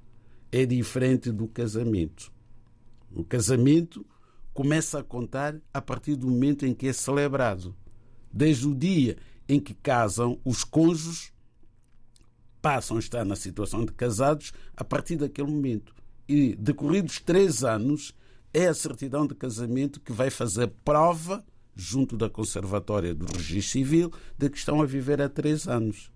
é 0.51 0.65
diferente 0.65 1.31
do 1.31 1.47
casamento. 1.47 2.33
O 3.13 3.25
casamento 3.25 4.05
começa 4.53 4.99
a 4.99 5.05
contar 5.05 5.57
a 5.73 5.81
partir 5.81 6.17
do 6.17 6.29
momento 6.29 6.67
em 6.67 6.75
que 6.75 6.89
é 6.89 6.93
celebrado. 6.93 7.75
Desde 8.33 8.67
o 8.67 8.75
dia 8.75 9.17
em 9.49 9.59
que 9.59 9.75
casam, 9.75 10.39
os 10.45 10.65
cônjuges 10.65 11.33
passam 12.61 12.97
a 12.97 13.01
estar 13.01 13.25
na 13.25 13.37
situação 13.37 13.85
de 13.85 13.93
casados 13.93 14.53
a 14.77 14.85
partir 14.85 15.17
daquele 15.17 15.51
momento. 15.51 15.95
E, 16.29 16.55
decorridos 16.57 17.19
três 17.21 17.65
anos, 17.65 18.15
é 18.53 18.67
a 18.67 18.75
certidão 18.75 19.27
de 19.27 19.35
casamento 19.35 20.01
que 20.01 20.13
vai 20.13 20.31
fazer 20.31 20.69
prova, 20.85 21.45
junto 21.75 22.17
da 22.17 22.29
Conservatória 22.29 23.15
do 23.15 23.25
Registro 23.25 23.73
Civil, 23.73 24.13
de 24.37 24.51
que 24.51 24.59
estão 24.59 24.83
a 24.83 24.87
viver 24.87 25.23
há 25.23 25.29
três 25.29 25.67
anos. 25.67 26.11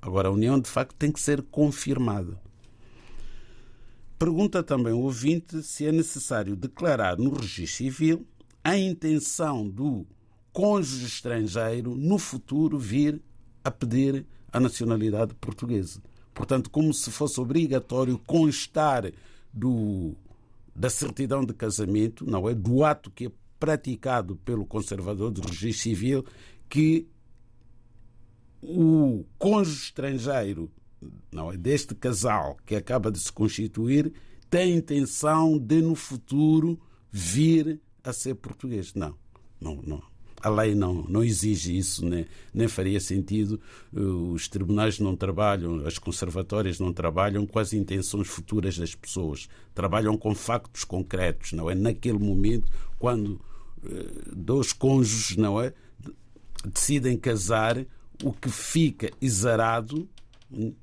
Agora, 0.00 0.28
a 0.28 0.32
união 0.32 0.60
de 0.60 0.68
facto 0.68 0.94
tem 0.94 1.10
que 1.10 1.20
ser 1.20 1.42
confirmada. 1.42 2.40
Pergunta 4.18 4.62
também 4.62 4.92
o 4.92 5.00
ouvinte 5.00 5.62
se 5.62 5.86
é 5.86 5.92
necessário 5.92 6.54
declarar 6.54 7.16
no 7.16 7.32
registro 7.32 7.78
civil 7.78 8.26
a 8.62 8.76
intenção 8.76 9.66
do 9.66 10.06
cônjuge 10.52 11.06
estrangeiro 11.06 11.94
no 11.94 12.18
futuro 12.18 12.78
vir 12.78 13.20
a 13.64 13.70
pedir 13.70 14.26
a 14.52 14.58
nacionalidade 14.58 15.34
portuguesa. 15.34 16.02
Portanto, 16.34 16.70
como 16.70 16.92
se 16.92 17.10
fosse 17.10 17.40
obrigatório 17.40 18.18
constar 18.18 19.12
do, 19.52 20.14
da 20.74 20.88
certidão 20.88 21.44
de 21.44 21.52
casamento, 21.52 22.24
não 22.24 22.48
é? 22.48 22.54
Do 22.54 22.84
ato 22.84 23.10
que 23.10 23.26
é 23.26 23.32
praticado 23.58 24.36
pelo 24.36 24.64
conservador 24.64 25.30
do 25.30 25.42
registro 25.42 25.82
civil, 25.82 26.24
que 26.68 27.06
o 28.62 29.24
cônjuge 29.38 29.84
estrangeiro 29.84 30.70
não 31.32 31.52
é 31.52 31.56
deste 31.56 31.94
casal 31.94 32.56
que 32.66 32.74
acaba 32.74 33.10
de 33.10 33.18
se 33.18 33.32
constituir 33.32 34.12
tem 34.50 34.76
intenção 34.76 35.56
de 35.58 35.80
no 35.80 35.94
futuro 35.94 36.78
vir 37.10 37.80
a 38.02 38.12
ser 38.12 38.34
português. 38.34 38.94
Não, 38.94 39.14
não, 39.60 39.76
não. 39.82 40.09
A 40.40 40.48
lei 40.48 40.74
não, 40.74 41.04
não 41.08 41.22
exige 41.22 41.76
isso, 41.76 42.04
nem, 42.04 42.26
nem 42.52 42.66
faria 42.66 43.00
sentido. 43.00 43.60
Os 43.92 44.48
tribunais 44.48 44.98
não 44.98 45.14
trabalham, 45.14 45.86
as 45.86 45.98
conservatórias 45.98 46.80
não 46.80 46.92
trabalham 46.92 47.46
com 47.46 47.58
as 47.58 47.72
intenções 47.72 48.28
futuras 48.28 48.76
das 48.78 48.94
pessoas. 48.94 49.48
Trabalham 49.74 50.16
com 50.16 50.34
factos 50.34 50.84
concretos, 50.84 51.52
não 51.52 51.70
é? 51.70 51.74
Naquele 51.74 52.18
momento, 52.18 52.70
quando 52.98 53.40
eh, 53.84 54.06
dois 54.34 54.72
cônjuges, 54.72 55.36
não 55.36 55.60
é? 55.60 55.72
Decidem 56.64 57.16
casar, 57.16 57.84
o 58.22 58.32
que 58.32 58.50
fica 58.50 59.10
exarado 59.20 60.08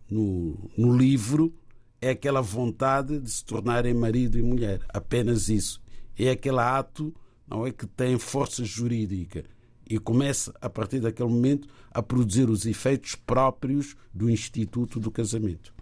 no, 0.10 0.70
no 0.78 0.98
livro 0.98 1.54
é 2.02 2.12
aquela 2.12 2.42
vontade 2.42 3.20
de 3.20 3.30
se 3.30 3.44
tornarem 3.44 3.94
marido 3.94 4.38
e 4.38 4.42
mulher. 4.42 4.82
Apenas 4.90 5.50
isso. 5.50 5.82
É 6.18 6.30
aquele 6.30 6.60
ato 6.60 7.14
não 7.48 7.66
é 7.66 7.72
que 7.72 7.88
tem 7.88 8.20
força 8.20 8.64
jurídica 8.64 9.44
e 9.90 9.98
começa 9.98 10.54
a 10.62 10.70
partir 10.70 11.00
daquele 11.00 11.30
momento 11.30 11.68
a 11.92 12.04
produzir 12.04 12.50
os 12.50 12.66
efeitos 12.66 13.16
próprios 13.16 13.96
do 14.14 14.30
instituto 14.30 15.00
do 15.00 15.10
casamento. 15.10 15.74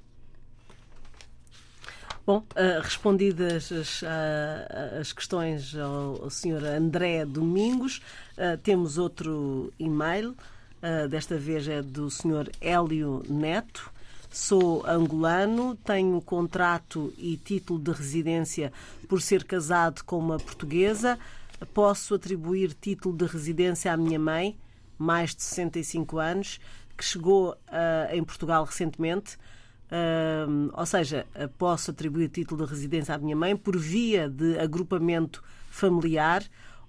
Bom, 2.26 2.38
uh, 2.40 2.82
respondidas 2.82 3.72
as, 3.72 4.02
uh, 4.02 5.00
as, 5.00 5.14
questões 5.14 5.76
ao, 5.76 6.24
ao 6.24 6.30
Sr. 6.30 6.64
André 6.66 7.24
Domingos, 7.24 8.02
uh, 8.38 8.58
temos 8.64 8.98
outro 8.98 9.72
e-mail, 9.80 10.36
desta 11.10 11.36
vez 11.36 11.68
é 11.68 11.82
do 11.82 12.12
Sr. 12.12 12.48
Hélio 12.62 13.24
Neto. 13.28 13.92
Sou 14.30 14.86
angolano, 14.86 15.76
tenho 15.84 16.22
contrato 16.22 17.12
e 17.18 17.38
título 17.38 17.80
de 17.80 17.92
residência 17.92 18.72
por 19.10 19.20
ser 19.20 19.46
casado 19.46 20.04
com 20.04 20.20
uma 20.20 20.38
portuguesa 20.38 21.18
posso 21.74 22.16
atribuir 22.16 22.74
título 22.74 23.16
de 23.16 23.26
residência 23.26 23.92
à 23.92 23.98
minha 23.98 24.20
mãe, 24.20 24.58
mais 24.98 25.36
de 25.36 25.44
65 25.44 26.18
anos, 26.18 26.60
que 26.98 27.04
chegou 27.04 27.52
uh, 27.52 28.14
em 28.14 28.24
Portugal 28.24 28.64
recentemente. 28.64 29.38
Uh, 29.86 30.72
ou 30.74 30.86
seja, 30.86 31.28
posso 31.58 31.92
atribuir 31.92 32.30
título 32.30 32.66
de 32.66 32.72
residência 32.72 33.14
à 33.14 33.18
minha 33.18 33.36
mãe 33.36 33.56
por 33.56 33.78
via 33.78 34.28
de 34.28 34.58
agrupamento 34.58 35.44
familiar 35.70 36.44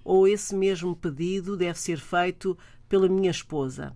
ou 0.07 0.27
esse 0.27 0.55
mesmo 0.55 0.95
pedido 0.95 1.57
deve 1.57 1.79
ser 1.79 1.99
feito 1.99 2.57
pela 2.89 3.09
minha 3.09 3.31
esposa. 3.31 3.95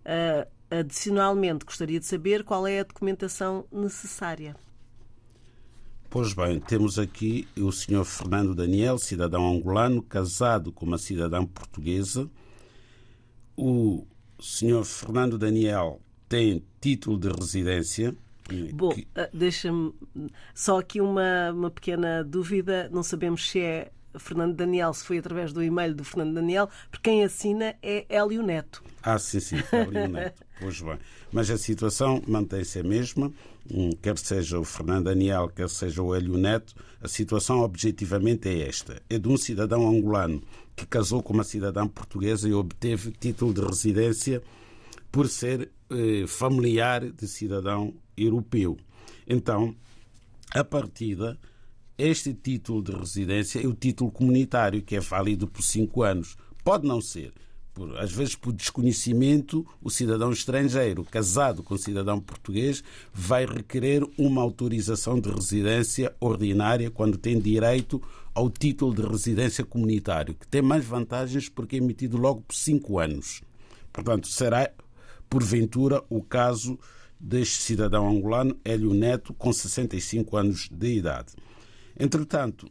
Uh, 0.00 0.48
adicionalmente, 0.80 1.64
gostaria 1.64 2.00
de 2.00 2.06
saber 2.06 2.42
qual 2.42 2.66
é 2.66 2.80
a 2.80 2.84
documentação 2.84 3.66
necessária. 3.70 4.56
Pois 6.14 6.32
bem, 6.32 6.60
temos 6.60 6.96
aqui 6.96 7.48
o 7.56 7.72
Sr. 7.72 8.04
Fernando 8.04 8.54
Daniel, 8.54 8.98
cidadão 8.98 9.50
angolano, 9.50 10.00
casado 10.00 10.70
com 10.70 10.86
uma 10.86 10.96
cidadã 10.96 11.44
portuguesa. 11.44 12.30
O 13.56 14.06
Sr. 14.38 14.84
Fernando 14.84 15.36
Daniel 15.36 16.00
tem 16.28 16.64
título 16.80 17.18
de 17.18 17.28
residência. 17.30 18.14
Bom, 18.74 18.90
que... 18.90 19.08
Ah, 19.16 19.28
deixa-me 19.34 19.92
só 20.54 20.78
aqui 20.78 21.00
uma, 21.00 21.50
uma 21.50 21.68
pequena 21.68 22.22
dúvida. 22.22 22.88
Não 22.92 23.02
sabemos 23.02 23.50
se 23.50 23.58
é 23.58 23.90
Fernando 24.16 24.54
Daniel, 24.54 24.94
se 24.94 25.04
foi 25.04 25.18
através 25.18 25.52
do 25.52 25.64
e-mail 25.64 25.96
do 25.96 26.04
Fernando 26.04 26.34
Daniel, 26.34 26.70
porque 26.92 27.10
quem 27.10 27.24
assina 27.24 27.74
é 27.82 28.06
Hélio 28.08 28.44
Neto. 28.44 28.84
Ah, 29.02 29.18
sim, 29.18 29.40
sim, 29.40 29.56
Hélio 29.72 30.08
Neto. 30.08 30.44
pois 30.60 30.80
bem. 30.80 30.98
Mas 31.32 31.50
a 31.50 31.58
situação 31.58 32.22
mantém-se 32.28 32.78
a 32.78 32.84
mesma, 32.84 33.32
quer 34.02 34.18
seja 34.18 34.58
o 34.58 34.64
Fernando 34.64 35.04
Daniel, 35.04 35.48
quer 35.48 35.68
seja 35.68 36.02
o 36.02 36.14
Hélio 36.14 36.36
Neto, 36.36 36.74
a 37.00 37.08
situação 37.08 37.60
objetivamente 37.60 38.48
é 38.48 38.68
esta. 38.68 39.02
É 39.08 39.18
de 39.18 39.28
um 39.28 39.36
cidadão 39.36 39.88
angolano 39.88 40.42
que 40.76 40.86
casou 40.86 41.22
com 41.22 41.32
uma 41.32 41.44
cidadã 41.44 41.86
portuguesa 41.86 42.48
e 42.48 42.52
obteve 42.52 43.12
título 43.12 43.54
de 43.54 43.60
residência 43.60 44.42
por 45.10 45.28
ser 45.28 45.70
eh, 45.90 46.26
familiar 46.26 47.10
de 47.10 47.28
cidadão 47.28 47.94
europeu. 48.16 48.76
Então, 49.26 49.74
a 50.52 50.64
partida 50.64 51.38
este 51.96 52.34
título 52.34 52.82
de 52.82 52.90
residência 52.90 53.62
é 53.62 53.66
o 53.68 53.72
título 53.72 54.10
comunitário, 54.10 54.82
que 54.82 54.96
é 54.96 55.00
válido 55.00 55.46
por 55.46 55.62
cinco 55.62 56.02
anos. 56.02 56.36
Pode 56.64 56.88
não 56.88 57.00
ser. 57.00 57.32
Por, 57.74 57.98
às 57.98 58.12
vezes, 58.12 58.36
por 58.36 58.52
desconhecimento, 58.52 59.66
o 59.82 59.90
cidadão 59.90 60.30
estrangeiro 60.30 61.04
casado 61.04 61.62
com 61.62 61.76
cidadão 61.76 62.20
português 62.20 62.84
vai 63.12 63.44
requerer 63.44 64.06
uma 64.16 64.40
autorização 64.40 65.18
de 65.18 65.28
residência 65.28 66.14
ordinária 66.20 66.88
quando 66.88 67.18
tem 67.18 67.38
direito 67.38 68.00
ao 68.32 68.48
título 68.48 68.94
de 68.94 69.02
residência 69.02 69.64
comunitário, 69.64 70.34
que 70.34 70.46
tem 70.46 70.62
mais 70.62 70.84
vantagens 70.84 71.48
porque 71.48 71.76
é 71.76 71.78
emitido 71.78 72.16
logo 72.16 72.42
por 72.42 72.54
cinco 72.54 72.98
anos. 72.98 73.42
Portanto, 73.92 74.28
será, 74.28 74.70
porventura, 75.28 76.02
o 76.08 76.22
caso 76.22 76.78
deste 77.18 77.62
cidadão 77.62 78.08
angolano, 78.08 78.56
Hélio 78.64 78.94
Neto, 78.94 79.34
com 79.34 79.52
65 79.52 80.36
anos 80.36 80.68
de 80.70 80.96
idade. 80.96 81.32
Entretanto, 81.98 82.70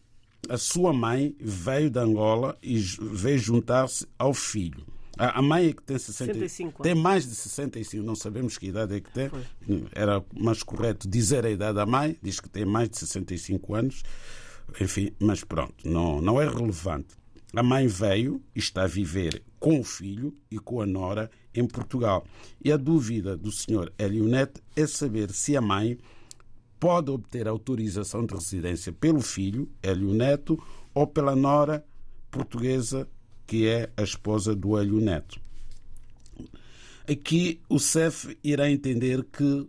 a 0.49 0.58
sua 0.58 0.93
mãe 0.93 1.36
veio 1.39 1.89
de 1.89 1.99
Angola 1.99 2.58
e 2.62 2.77
veio 2.77 3.38
juntar-se 3.38 4.08
ao 4.17 4.34
filho. 4.34 4.86
A 5.17 5.43
mãe 5.43 5.67
é 5.67 5.73
que 5.73 5.84
tem 5.84 5.97
60, 5.97 6.34
65 6.34 6.82
tem 6.82 6.95
mais 6.95 7.27
de 7.27 7.36
65, 7.36 8.03
não 8.03 8.15
sabemos 8.15 8.58
que 8.58 8.67
idade 8.67 8.95
é 8.95 8.99
que 8.99 9.12
tem. 9.12 9.29
Foi. 9.29 9.43
Era 9.91 10.23
mais 10.36 10.63
correto 10.63 11.08
dizer 11.08 11.45
a 11.45 11.51
idade 11.51 11.75
da 11.75 11.86
mãe, 11.86 12.17
diz 12.21 12.39
que 12.39 12.49
tem 12.49 12.65
mais 12.65 12.89
de 12.89 12.97
65 12.97 13.75
anos. 13.75 14.03
Enfim, 14.82 15.12
mas 15.19 15.43
pronto, 15.43 15.88
não, 15.88 16.19
não 16.19 16.41
é 16.41 16.47
relevante. 16.49 17.15
A 17.56 17.62
mãe 17.62 17.86
veio 17.86 18.41
e 18.56 18.60
está 18.60 18.84
a 18.84 18.88
viver 18.88 19.43
com 19.60 19.79
o 19.79 19.84
filho 19.84 20.36
e 20.49 20.58
com 20.58 20.82
a 20.82 20.86
nora 20.86 21.29
em 21.53 21.67
Portugal. 21.67 22.25
E 22.63 22.71
a 22.71 22.77
dúvida 22.77 23.38
do 23.38 23.51
senhor 23.51 23.93
Hélio 23.99 24.23
Neto 24.23 24.63
é 24.75 24.88
saber 24.88 25.29
se 25.29 25.56
a 25.56 25.62
mãe 25.62 25.99
pode 26.84 27.10
obter 27.10 27.48
autorização 27.48 28.26
de 28.26 28.34
residência 28.34 28.91
pelo 28.91 29.22
filho, 29.22 29.72
Hélio 29.82 30.13
Neto, 30.13 30.62
ou 30.93 31.08
pela 31.08 31.34
nora 31.34 31.86
portuguesa, 32.30 33.08
que 33.48 33.69
é 33.69 33.89
a 33.96 34.04
esposa 34.04 34.54
do 34.54 34.78
Hélio 34.78 35.00
Neto. 35.00 35.39
Aqui 37.10 37.62
o 37.69 37.80
CEF 37.80 38.38
irá 38.43 38.69
entender 38.69 39.24
que 39.24 39.65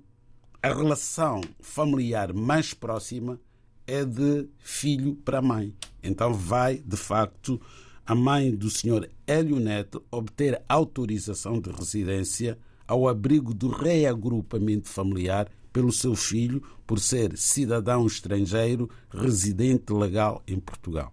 a 0.61 0.75
relação 0.75 1.41
familiar 1.61 2.33
mais 2.33 2.75
próxima 2.75 3.41
é 3.87 4.05
de 4.05 4.49
filho 4.59 5.15
para 5.15 5.41
mãe. 5.41 5.73
Então 6.03 6.35
vai, 6.35 6.79
de 6.79 6.97
facto, 6.97 7.61
a 8.05 8.17
mãe 8.17 8.53
do 8.53 8.69
senhor 8.69 9.09
Hélio 9.25 9.61
Neto 9.61 10.05
obter 10.11 10.61
autorização 10.69 11.61
de 11.61 11.71
residência 11.71 12.59
ao 12.89 13.07
abrigo 13.07 13.55
do 13.55 13.69
reagrupamento 13.69 14.89
familiar 14.89 15.49
pelo 15.75 15.93
seu 15.93 16.15
filho 16.15 16.63
por 16.87 17.01
ser 17.01 17.37
cidadão 17.37 18.07
estrangeiro 18.07 18.89
residente 19.11 19.93
legal 19.93 20.41
em 20.47 20.59
Portugal. 20.61 21.13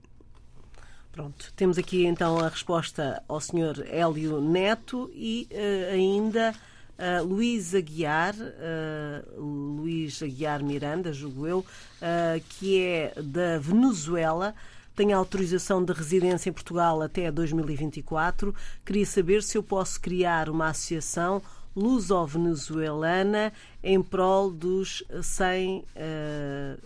Pronto, 1.11 1.51
temos 1.57 1.77
aqui 1.77 2.05
então 2.05 2.39
a 2.39 2.47
resposta 2.47 3.21
ao 3.27 3.41
Sr. 3.41 3.83
Hélio 3.87 4.39
Neto 4.39 5.11
e 5.13 5.47
uh, 5.51 5.93
ainda 5.93 6.53
uh, 6.53 7.25
Luís 7.25 7.73
Aguiar, 7.73 8.35
uh, 8.35 9.41
Luís 9.41 10.21
Aguiar 10.21 10.63
Miranda, 10.63 11.11
julgo 11.11 11.47
eu, 11.47 11.59
uh, 11.59 12.43
que 12.47 12.79
é 12.79 13.13
da 13.21 13.57
Venezuela, 13.57 14.53
tem 14.95 15.11
autorização 15.11 15.83
de 15.83 15.91
residência 15.91 16.49
em 16.49 16.53
Portugal 16.53 17.01
até 17.01 17.31
2024. 17.31 18.53
Queria 18.85 19.05
saber 19.05 19.41
se 19.41 19.57
eu 19.57 19.63
posso 19.63 19.99
criar 19.99 20.49
uma 20.49 20.67
associação 20.67 21.41
luso-venezuelana 21.75 23.53
em 23.83 24.01
prol 24.01 24.51
dos 24.51 25.03
sem, 25.21 25.83
uh, 25.95 26.77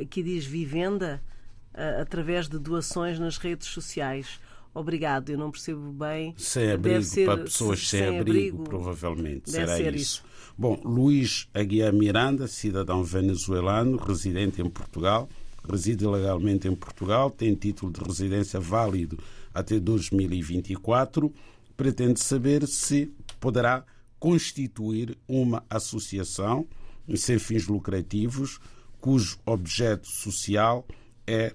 aqui 0.00 0.22
diz 0.22 0.44
vivenda, 0.44 1.22
uh, 1.74 2.00
através 2.00 2.48
de 2.48 2.58
doações 2.58 3.18
nas 3.18 3.36
redes 3.36 3.68
sociais. 3.68 4.40
Obrigado, 4.74 5.30
eu 5.30 5.38
não 5.38 5.50
percebo 5.50 5.92
bem. 5.92 6.34
Sem 6.38 6.72
abrigo, 6.72 7.02
ser, 7.02 7.26
para 7.26 7.42
pessoas 7.42 7.86
sem, 7.86 8.18
abrigo, 8.18 8.20
abrigo, 8.20 8.64
provavelmente. 8.64 9.50
Será 9.50 9.78
isso. 9.78 9.94
isso. 9.94 10.24
Bom, 10.56 10.80
Luís 10.84 11.48
Aguiar 11.52 11.92
Miranda, 11.92 12.46
cidadão 12.46 13.04
venezuelano, 13.04 13.96
residente 13.96 14.62
em 14.62 14.68
Portugal, 14.68 15.28
reside 15.68 16.06
legalmente 16.06 16.68
em 16.68 16.74
Portugal, 16.74 17.30
tem 17.30 17.54
título 17.54 17.92
de 17.92 18.00
residência 18.00 18.58
válido 18.58 19.18
até 19.54 19.78
2024 19.78 21.32
pretende 21.76 22.20
saber 22.20 22.66
se 22.66 23.12
poderá 23.42 23.84
constituir 24.20 25.18
uma 25.26 25.64
associação 25.68 26.64
sem 27.16 27.40
fins 27.40 27.66
lucrativos 27.66 28.60
cujo 29.00 29.36
objeto 29.44 30.06
social 30.06 30.86
é 31.26 31.52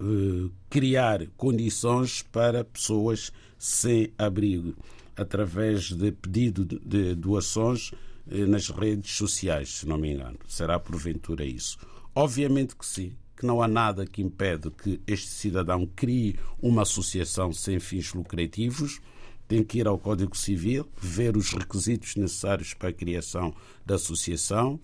eh, 0.00 0.50
criar 0.70 1.26
condições 1.36 2.22
para 2.22 2.64
pessoas 2.64 3.30
sem 3.58 4.10
abrigo 4.16 4.74
através 5.14 5.92
de 5.92 6.10
pedido 6.10 6.64
de 6.64 7.14
doações 7.14 7.90
eh, 8.30 8.46
nas 8.46 8.70
redes 8.70 9.10
sociais, 9.12 9.80
se 9.80 9.86
não 9.86 9.98
me 9.98 10.14
engano. 10.14 10.38
Será 10.48 10.78
porventura 10.78 11.44
isso? 11.44 11.76
Obviamente 12.14 12.74
que 12.74 12.86
sim. 12.86 13.12
que 13.36 13.44
não 13.46 13.62
há 13.62 13.68
nada 13.68 14.06
que 14.06 14.22
impede 14.22 14.70
que 14.70 15.00
este 15.06 15.28
cidadão 15.28 15.86
crie 15.94 16.36
uma 16.60 16.82
associação 16.82 17.52
sem 17.52 17.78
fins 17.78 18.12
lucrativos. 18.14 19.00
Tem 19.48 19.64
que 19.64 19.78
ir 19.78 19.88
ao 19.88 19.98
Código 19.98 20.36
Civil, 20.36 20.86
ver 21.00 21.36
os 21.36 21.52
requisitos 21.52 22.14
necessários 22.16 22.74
para 22.74 22.90
a 22.90 22.92
criação 22.92 23.52
da 23.84 23.94
associação 23.96 24.78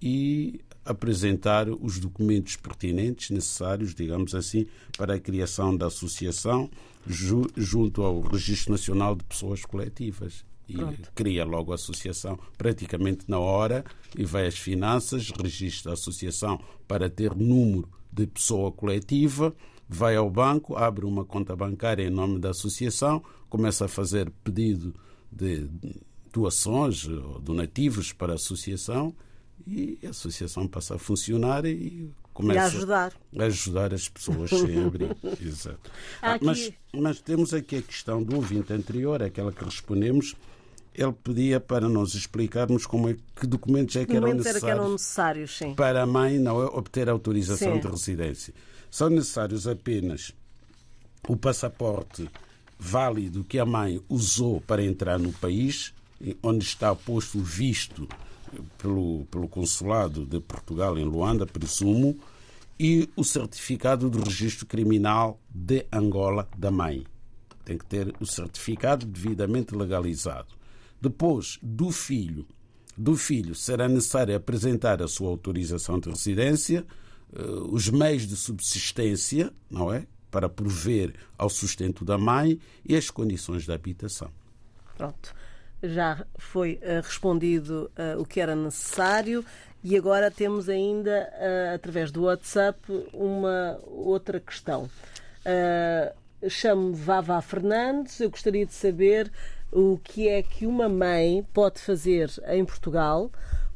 e 0.00 0.60
apresentar 0.84 1.68
os 1.68 1.98
documentos 1.98 2.56
pertinentes 2.56 3.30
necessários, 3.30 3.94
digamos 3.94 4.34
assim, 4.34 4.66
para 4.96 5.14
a 5.14 5.20
criação 5.20 5.76
da 5.76 5.86
associação 5.86 6.70
junto 7.06 8.02
ao 8.02 8.20
Registro 8.20 8.72
Nacional 8.72 9.14
de 9.14 9.24
Pessoas 9.24 9.64
Coletivas 9.64 10.44
e 10.68 10.74
Pronto. 10.74 11.12
cria 11.14 11.44
logo 11.44 11.72
a 11.72 11.74
associação 11.74 12.38
praticamente 12.56 13.24
na 13.26 13.38
hora 13.38 13.84
e 14.16 14.24
vai 14.24 14.46
às 14.46 14.58
finanças, 14.58 15.30
registra 15.30 15.92
a 15.92 15.94
associação 15.94 16.60
para 16.86 17.08
ter 17.08 17.34
número 17.34 17.88
de 18.12 18.26
pessoa 18.26 18.70
coletiva, 18.70 19.54
vai 19.92 20.14
ao 20.14 20.30
banco, 20.30 20.76
abre 20.76 21.04
uma 21.04 21.24
conta 21.24 21.56
bancária 21.56 22.04
em 22.04 22.10
nome 22.10 22.38
da 22.38 22.50
associação, 22.50 23.22
começa 23.48 23.86
a 23.86 23.88
fazer 23.88 24.30
pedido 24.44 24.94
de 25.30 25.68
doações 26.32 27.08
ou 27.08 27.40
donativos 27.40 28.12
para 28.12 28.32
a 28.32 28.36
associação 28.36 29.12
e 29.66 29.98
a 30.04 30.10
associação 30.10 30.68
passa 30.68 30.94
a 30.94 30.98
funcionar 30.98 31.66
e 31.66 32.08
começa 32.32 32.60
a 32.60 32.66
ajudar. 32.66 33.12
a 33.36 33.42
ajudar 33.44 33.92
as 33.92 34.08
pessoas 34.08 34.50
sem 34.50 34.84
abrir. 34.84 35.16
Exato. 35.42 35.90
Ah, 36.22 36.38
mas, 36.40 36.72
mas 36.94 37.20
temos 37.20 37.52
aqui 37.52 37.76
a 37.76 37.82
questão 37.82 38.22
do 38.22 38.36
ouvinte 38.36 38.72
anterior, 38.72 39.20
aquela 39.22 39.52
que 39.52 39.64
respondemos, 39.64 40.36
ele 41.02 41.12
pedia 41.12 41.58
para 41.58 41.88
nós 41.88 42.14
explicarmos 42.14 42.84
como 42.84 43.08
é, 43.08 43.16
que 43.34 43.46
documentos 43.46 43.96
é 43.96 44.04
que 44.04 44.16
eram 44.16 44.34
necessários, 44.34 44.60
que 44.60 44.70
eram 44.70 44.92
necessários 44.92 45.60
para 45.74 46.02
a 46.02 46.06
mãe 46.06 46.38
não 46.38 46.62
é, 46.62 46.66
obter 46.66 47.08
autorização 47.08 47.74
sim. 47.74 47.80
de 47.80 47.88
residência. 47.88 48.54
São 48.90 49.08
necessários 49.08 49.66
apenas 49.66 50.34
o 51.26 51.36
passaporte 51.36 52.28
válido 52.78 53.44
que 53.44 53.58
a 53.58 53.64
mãe 53.64 54.02
usou 54.08 54.60
para 54.60 54.82
entrar 54.82 55.18
no 55.18 55.32
país, 55.32 55.94
onde 56.42 56.64
está 56.64 56.94
posto 56.94 57.38
o 57.38 57.42
visto 57.42 58.06
pelo, 58.76 59.24
pelo 59.30 59.48
Consulado 59.48 60.26
de 60.26 60.40
Portugal 60.40 60.98
em 60.98 61.04
Luanda, 61.04 61.46
presumo, 61.46 62.18
e 62.78 63.08
o 63.16 63.24
certificado 63.24 64.10
do 64.10 64.22
registro 64.22 64.66
criminal 64.66 65.38
de 65.48 65.86
Angola 65.92 66.48
da 66.56 66.70
mãe. 66.70 67.04
Tem 67.64 67.78
que 67.78 67.84
ter 67.84 68.14
o 68.20 68.26
certificado 68.26 69.06
devidamente 69.06 69.74
legalizado. 69.74 70.59
Depois 71.00 71.58
do 71.62 71.90
filho, 71.90 72.46
do 72.96 73.16
filho 73.16 73.54
será 73.54 73.88
necessário 73.88 74.36
apresentar 74.36 75.02
a 75.02 75.08
sua 75.08 75.28
autorização 75.28 75.98
de 75.98 76.10
residência, 76.10 76.84
eh, 77.34 77.42
os 77.70 77.88
meios 77.88 78.26
de 78.26 78.36
subsistência, 78.36 79.52
não 79.70 79.92
é? 79.92 80.06
Para 80.30 80.48
prover 80.48 81.14
ao 81.38 81.48
sustento 81.48 82.04
da 82.04 82.18
mãe 82.18 82.60
e 82.84 82.94
as 82.96 83.10
condições 83.10 83.64
de 83.64 83.72
habitação. 83.72 84.30
Pronto. 84.96 85.34
Já 85.82 86.26
foi 86.36 86.74
uh, 86.82 87.00
respondido 87.02 87.90
uh, 87.96 88.20
o 88.20 88.26
que 88.26 88.38
era 88.38 88.54
necessário 88.54 89.42
e 89.82 89.96
agora 89.96 90.30
temos 90.30 90.68
ainda, 90.68 91.10
uh, 91.32 91.74
através 91.74 92.12
do 92.12 92.24
WhatsApp, 92.24 92.78
uma 93.14 93.80
outra 93.86 94.38
questão. 94.38 94.90
Chamo-me 96.48 96.94
Vava 96.94 97.40
Fernandes, 97.40 98.20
eu 98.20 98.30
gostaria 98.30 98.66
de 98.66 98.74
saber 98.74 99.32
o 99.72 99.98
que 100.02 100.28
é 100.28 100.42
que 100.42 100.66
uma 100.66 100.88
mãe 100.88 101.46
pode 101.52 101.80
fazer 101.80 102.30
em 102.48 102.64
Portugal 102.64 103.30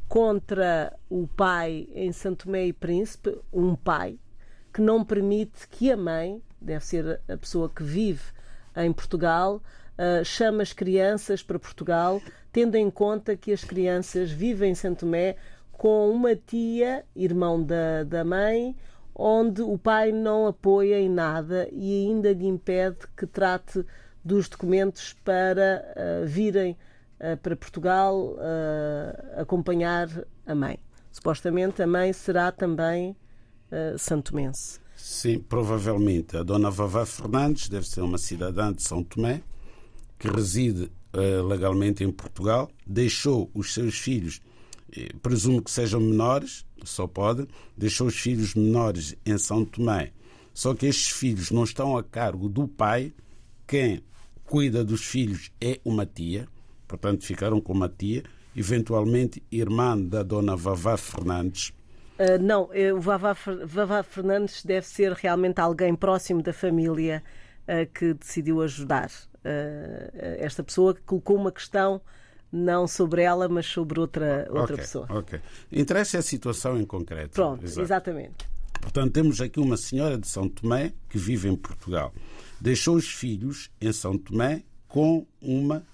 contra 0.07 0.93
o 1.09 1.27
pai 1.27 1.87
em 1.93 2.11
Santo 2.11 2.45
Tomé 2.45 2.67
e 2.67 2.73
Príncipe, 2.73 3.37
um 3.51 3.75
pai 3.75 4.19
que 4.73 4.81
não 4.81 5.05
permite 5.05 5.67
que 5.69 5.91
a 5.91 5.97
mãe, 5.97 6.41
deve 6.59 6.85
ser 6.85 7.21
a 7.29 7.37
pessoa 7.37 7.69
que 7.69 7.81
vive 7.81 8.23
em 8.75 8.91
Portugal, 8.91 9.61
uh, 9.97 10.23
chame 10.25 10.61
as 10.61 10.73
crianças 10.73 11.41
para 11.41 11.57
Portugal, 11.57 12.21
tendo 12.51 12.75
em 12.75 12.89
conta 12.89 13.37
que 13.37 13.53
as 13.53 13.63
crianças 13.63 14.31
vivem 14.31 14.71
em 14.71 14.75
Santo 14.75 15.01
Tomé 15.01 15.37
com 15.71 16.09
uma 16.09 16.35
tia, 16.35 17.05
irmão 17.15 17.63
da, 17.63 18.03
da 18.03 18.23
mãe, 18.23 18.75
onde 19.13 19.61
o 19.61 19.77
pai 19.77 20.11
não 20.11 20.45
apoia 20.45 20.99
em 20.99 21.09
nada 21.09 21.69
e 21.71 22.07
ainda 22.07 22.33
lhe 22.33 22.45
impede 22.45 22.97
que 23.15 23.25
trate 23.25 23.85
dos 24.25 24.49
documentos 24.49 25.15
para 25.23 25.85
uh, 25.95 26.25
virem 26.25 26.75
uh, 27.19 27.37
para 27.37 27.55
Portugal 27.55 28.33
uh, 28.33 29.39
acompanhar 29.39 30.09
a 30.47 30.55
mãe. 30.55 30.79
Supostamente 31.11 31.83
a 31.83 31.87
mãe 31.87 32.11
será 32.11 32.51
também 32.51 33.15
santomense. 33.97 34.79
Sim, 34.95 35.39
provavelmente. 35.39 36.37
A 36.37 36.43
dona 36.43 36.69
Vavá 36.69 37.05
Fernandes 37.05 37.67
deve 37.69 37.87
ser 37.87 38.01
uma 38.01 38.17
cidadã 38.17 38.71
de 38.71 38.83
São 38.83 39.03
Tomé 39.03 39.41
que 40.19 40.27
reside 40.27 40.91
legalmente 41.47 42.03
em 42.03 42.11
Portugal, 42.11 42.69
deixou 42.85 43.49
os 43.53 43.73
seus 43.73 43.97
filhos, 43.97 44.41
presumo 45.21 45.61
que 45.61 45.71
sejam 45.71 45.99
menores, 45.99 46.65
só 46.83 47.07
pode, 47.07 47.47
deixou 47.77 48.07
os 48.07 48.17
filhos 48.17 48.53
menores 48.53 49.15
em 49.25 49.37
São 49.37 49.65
Tomé. 49.65 50.11
Só 50.53 50.73
que 50.73 50.85
estes 50.85 51.09
filhos 51.09 51.49
não 51.49 51.63
estão 51.63 51.97
a 51.97 52.03
cargo 52.03 52.47
do 52.47 52.67
pai, 52.67 53.13
quem 53.65 54.03
cuida 54.45 54.83
dos 54.83 55.03
filhos 55.03 55.51
é 55.59 55.79
uma 55.83 56.05
tia, 56.05 56.47
portanto 56.87 57.25
ficaram 57.25 57.59
com 57.59 57.73
uma 57.73 57.89
tia, 57.89 58.23
eventualmente 58.55 59.43
irmã 59.51 59.97
da 59.97 60.23
dona 60.23 60.55
Vavá 60.55 60.97
Fernandes. 60.97 61.73
Uh, 62.17 62.41
não, 62.41 62.69
eh, 62.71 62.93
o 62.93 63.01
Vavá, 63.01 63.35
Vavá 63.65 64.01
Fernandes 64.01 64.63
deve 64.63 64.87
ser 64.87 65.11
realmente 65.11 65.59
alguém 65.59 65.93
próximo 65.93 66.41
da 66.41 66.53
família 66.53 67.21
uh, 67.63 67.91
que 67.91 68.13
decidiu 68.13 68.61
ajudar 68.61 69.07
uh, 69.07 70.11
esta 70.39 70.63
pessoa 70.63 70.93
que 70.93 71.01
colocou 71.01 71.35
uma 71.35 71.51
questão 71.51 71.99
não 72.49 72.87
sobre 72.87 73.23
ela, 73.23 73.49
mas 73.49 73.65
sobre 73.65 73.99
outra, 73.99 74.47
outra 74.49 74.63
okay, 74.63 74.77
pessoa. 74.77 75.07
Ok. 75.09 75.41
Interessa 75.69 76.19
a 76.19 76.21
situação 76.21 76.79
em 76.79 76.85
concreto. 76.85 77.31
Pronto, 77.31 77.65
Exato. 77.65 77.81
exatamente. 77.81 78.47
Portanto, 78.79 79.11
temos 79.11 79.41
aqui 79.41 79.59
uma 79.59 79.75
senhora 79.75 80.17
de 80.17 80.27
São 80.27 80.47
Tomé 80.47 80.93
que 81.09 81.17
vive 81.17 81.49
em 81.49 81.55
Portugal 81.55 82.13
deixou 82.59 82.95
os 82.95 83.07
filhos 83.07 83.69
em 83.79 83.91
São 83.91 84.17
Tomé 84.17 84.63
com 84.87 85.25
uma, 85.41 85.85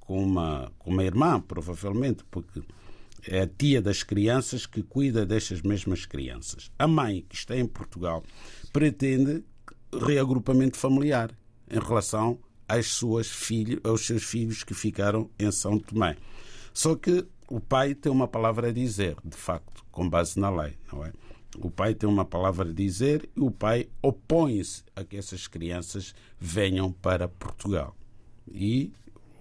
com 0.00 0.22
uma, 0.22 0.72
com 0.78 0.90
uma 0.90 1.04
irmã, 1.04 1.40
provavelmente, 1.40 2.24
porque 2.30 2.62
é 3.28 3.42
a 3.42 3.46
tia 3.46 3.82
das 3.82 4.02
crianças 4.02 4.66
que 4.66 4.82
cuida 4.82 5.26
destas 5.26 5.62
mesmas 5.62 6.06
crianças. 6.06 6.70
A 6.78 6.86
mãe, 6.88 7.24
que 7.28 7.34
está 7.34 7.56
em 7.56 7.66
Portugal, 7.66 8.24
pretende 8.72 9.44
reagrupamento 9.92 10.76
familiar 10.76 11.36
em 11.70 11.78
relação 11.78 12.38
às 12.68 12.86
suas 12.86 13.28
filhos, 13.28 13.80
aos 13.84 14.06
seus 14.06 14.22
filhos 14.22 14.64
que 14.64 14.74
ficaram 14.74 15.30
em 15.38 15.50
São 15.50 15.78
Tomé. 15.78 16.16
Só 16.72 16.94
que 16.94 17.26
o 17.48 17.60
pai 17.60 17.94
tem 17.94 18.10
uma 18.10 18.28
palavra 18.28 18.68
a 18.68 18.72
dizer, 18.72 19.16
de 19.24 19.36
facto, 19.36 19.84
com 19.90 20.08
base 20.08 20.38
na 20.38 20.50
lei, 20.50 20.76
não 20.92 21.04
é? 21.04 21.12
O 21.58 21.70
pai 21.70 21.94
tem 21.94 22.08
uma 22.08 22.24
palavra 22.24 22.68
a 22.68 22.72
dizer 22.72 23.28
e 23.36 23.40
o 23.40 23.50
pai 23.50 23.88
opõe-se 24.02 24.84
a 24.94 25.02
que 25.02 25.16
essas 25.16 25.46
crianças 25.48 26.14
venham 26.38 26.92
para 26.92 27.28
Portugal. 27.28 27.96
E 28.50 28.92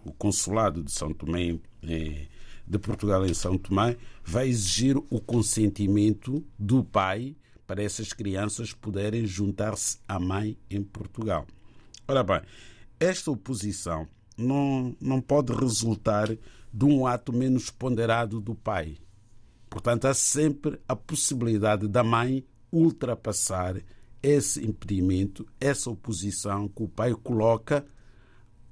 o 0.04 0.12
consulado 0.12 0.84
de 0.84 0.92
São 0.92 1.14
Tomé, 1.14 1.60
de 1.82 2.80
Portugal 2.80 3.26
em 3.26 3.34
São 3.34 3.58
Tomé, 3.58 3.96
vai 4.24 4.50
exigir 4.50 4.98
o 4.98 5.22
consentimento 5.22 6.44
do 6.58 6.84
pai 6.84 7.36
para 7.68 7.84
essas 7.84 8.14
crianças 8.14 8.74
poderem 8.74 9.28
juntar-se 9.28 10.00
à 10.08 10.20
mãe 10.20 10.58
em 10.70 10.82
Portugal. 10.82 11.46
Ora 12.08 12.24
bem, 12.24 12.42
esta 13.00 13.30
oposição 13.30 14.08
não, 14.36 14.96
não 15.00 15.22
pode 15.22 15.54
resultar 15.54 16.36
de 16.74 16.86
um 16.86 17.06
ato 17.06 17.32
menos 17.32 17.70
ponderado 17.70 18.42
do 18.42 18.56
pai. 18.56 18.98
Portanto, 19.70 20.06
há 20.06 20.14
sempre 20.14 20.80
a 20.88 20.96
possibilidade 20.96 21.88
da 21.88 22.04
mãe 22.04 22.46
ultrapassar 22.72 23.76
esse 24.22 24.66
impedimento, 24.66 25.46
essa 25.60 25.90
oposição 25.90 26.68
que 26.68 26.84
o 26.84 26.88
pai 26.88 27.14
coloca 27.14 27.86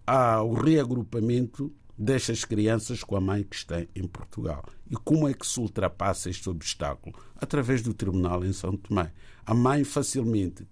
ao 0.05 0.53
reagrupamento 0.53 1.73
destas 1.97 2.45
crianças 2.45 3.03
com 3.03 3.15
a 3.15 3.21
mãe 3.21 3.43
que 3.43 3.55
está 3.55 3.81
em 3.95 4.07
Portugal. 4.07 4.63
E 4.89 4.95
como 4.95 5.27
é 5.27 5.33
que 5.33 5.47
se 5.47 5.59
ultrapassa 5.59 6.29
este 6.29 6.49
obstáculo? 6.49 7.15
Através 7.35 7.81
do 7.81 7.93
tribunal 7.93 8.45
em 8.45 8.53
São 8.53 8.77
Tomé. 8.77 9.11
A 9.45 9.53
mãe 9.53 9.83
facilmente 9.83 10.67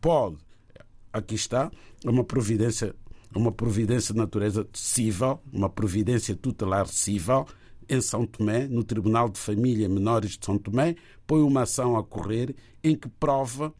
pode, 0.00 0.36
aqui 1.12 1.34
está, 1.34 1.70
uma 2.04 2.22
providência, 2.22 2.94
uma 3.34 3.50
providência 3.50 4.12
de 4.12 4.20
natureza 4.20 4.66
civil, 4.72 5.40
uma 5.52 5.70
providência 5.70 6.36
tutelar 6.36 6.86
civil, 6.86 7.46
em 7.88 8.00
São 8.00 8.26
Tomé, 8.26 8.66
no 8.66 8.82
Tribunal 8.82 9.28
de 9.28 9.38
Família 9.38 9.88
Menores 9.88 10.36
de 10.36 10.44
São 10.44 10.58
Tomé, 10.58 10.96
põe 11.26 11.40
uma 11.42 11.62
ação 11.62 11.96
a 11.96 12.04
correr 12.04 12.54
em 12.82 12.96
que 12.96 13.08
prova 13.08 13.72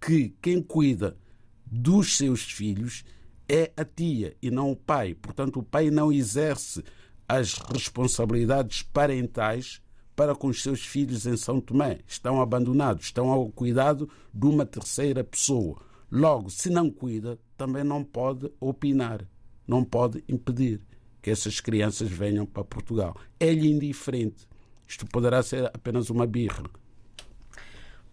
que 0.00 0.34
quem 0.40 0.60
cuida 0.60 1.16
dos 1.64 2.16
seus 2.16 2.42
filhos 2.42 3.04
é 3.48 3.72
a 3.76 3.84
tia 3.84 4.36
e 4.42 4.50
não 4.50 4.70
o 4.70 4.76
pai. 4.76 5.14
Portanto, 5.14 5.60
o 5.60 5.62
pai 5.62 5.90
não 5.90 6.12
exerce 6.12 6.82
as 7.28 7.54
responsabilidades 7.54 8.82
parentais 8.82 9.80
para 10.14 10.34
com 10.34 10.48
os 10.48 10.62
seus 10.62 10.84
filhos 10.84 11.26
em 11.26 11.36
São 11.36 11.60
Tomé. 11.60 12.00
Estão 12.06 12.40
abandonados, 12.40 13.06
estão 13.06 13.30
ao 13.30 13.50
cuidado 13.50 14.08
de 14.32 14.46
uma 14.46 14.66
terceira 14.66 15.24
pessoa. 15.24 15.80
Logo, 16.10 16.50
se 16.50 16.68
não 16.68 16.90
cuida, 16.90 17.38
também 17.56 17.82
não 17.82 18.04
pode 18.04 18.50
opinar, 18.60 19.26
não 19.66 19.82
pode 19.82 20.22
impedir 20.28 20.80
que 21.22 21.30
essas 21.30 21.60
crianças 21.60 22.10
venham 22.10 22.44
para 22.44 22.64
Portugal. 22.64 23.16
É-lhe 23.38 23.70
indiferente. 23.70 24.46
Isto 24.86 25.06
poderá 25.06 25.42
ser 25.42 25.66
apenas 25.66 26.10
uma 26.10 26.26
birra. 26.26 26.64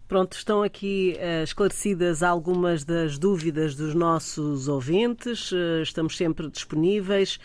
Pronto, 0.08 0.32
estão 0.32 0.62
aqui 0.62 1.16
uh, 1.18 1.44
esclarecidas 1.44 2.22
algumas 2.22 2.84
das 2.84 3.18
dúvidas 3.18 3.76
dos 3.76 3.94
nossos 3.94 4.66
ouvintes. 4.66 5.52
Uh, 5.52 5.82
estamos 5.82 6.16
sempre 6.16 6.50
disponíveis 6.50 7.38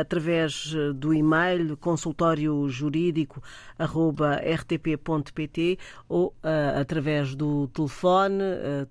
através 0.00 0.72
do 0.94 1.12
e-mail 1.12 1.76
consultório 1.76 2.68
jurídico 2.68 3.42
rtp.pt 3.78 5.78
ou 6.08 6.32
através 6.78 7.34
do 7.34 7.66
telefone 7.68 8.44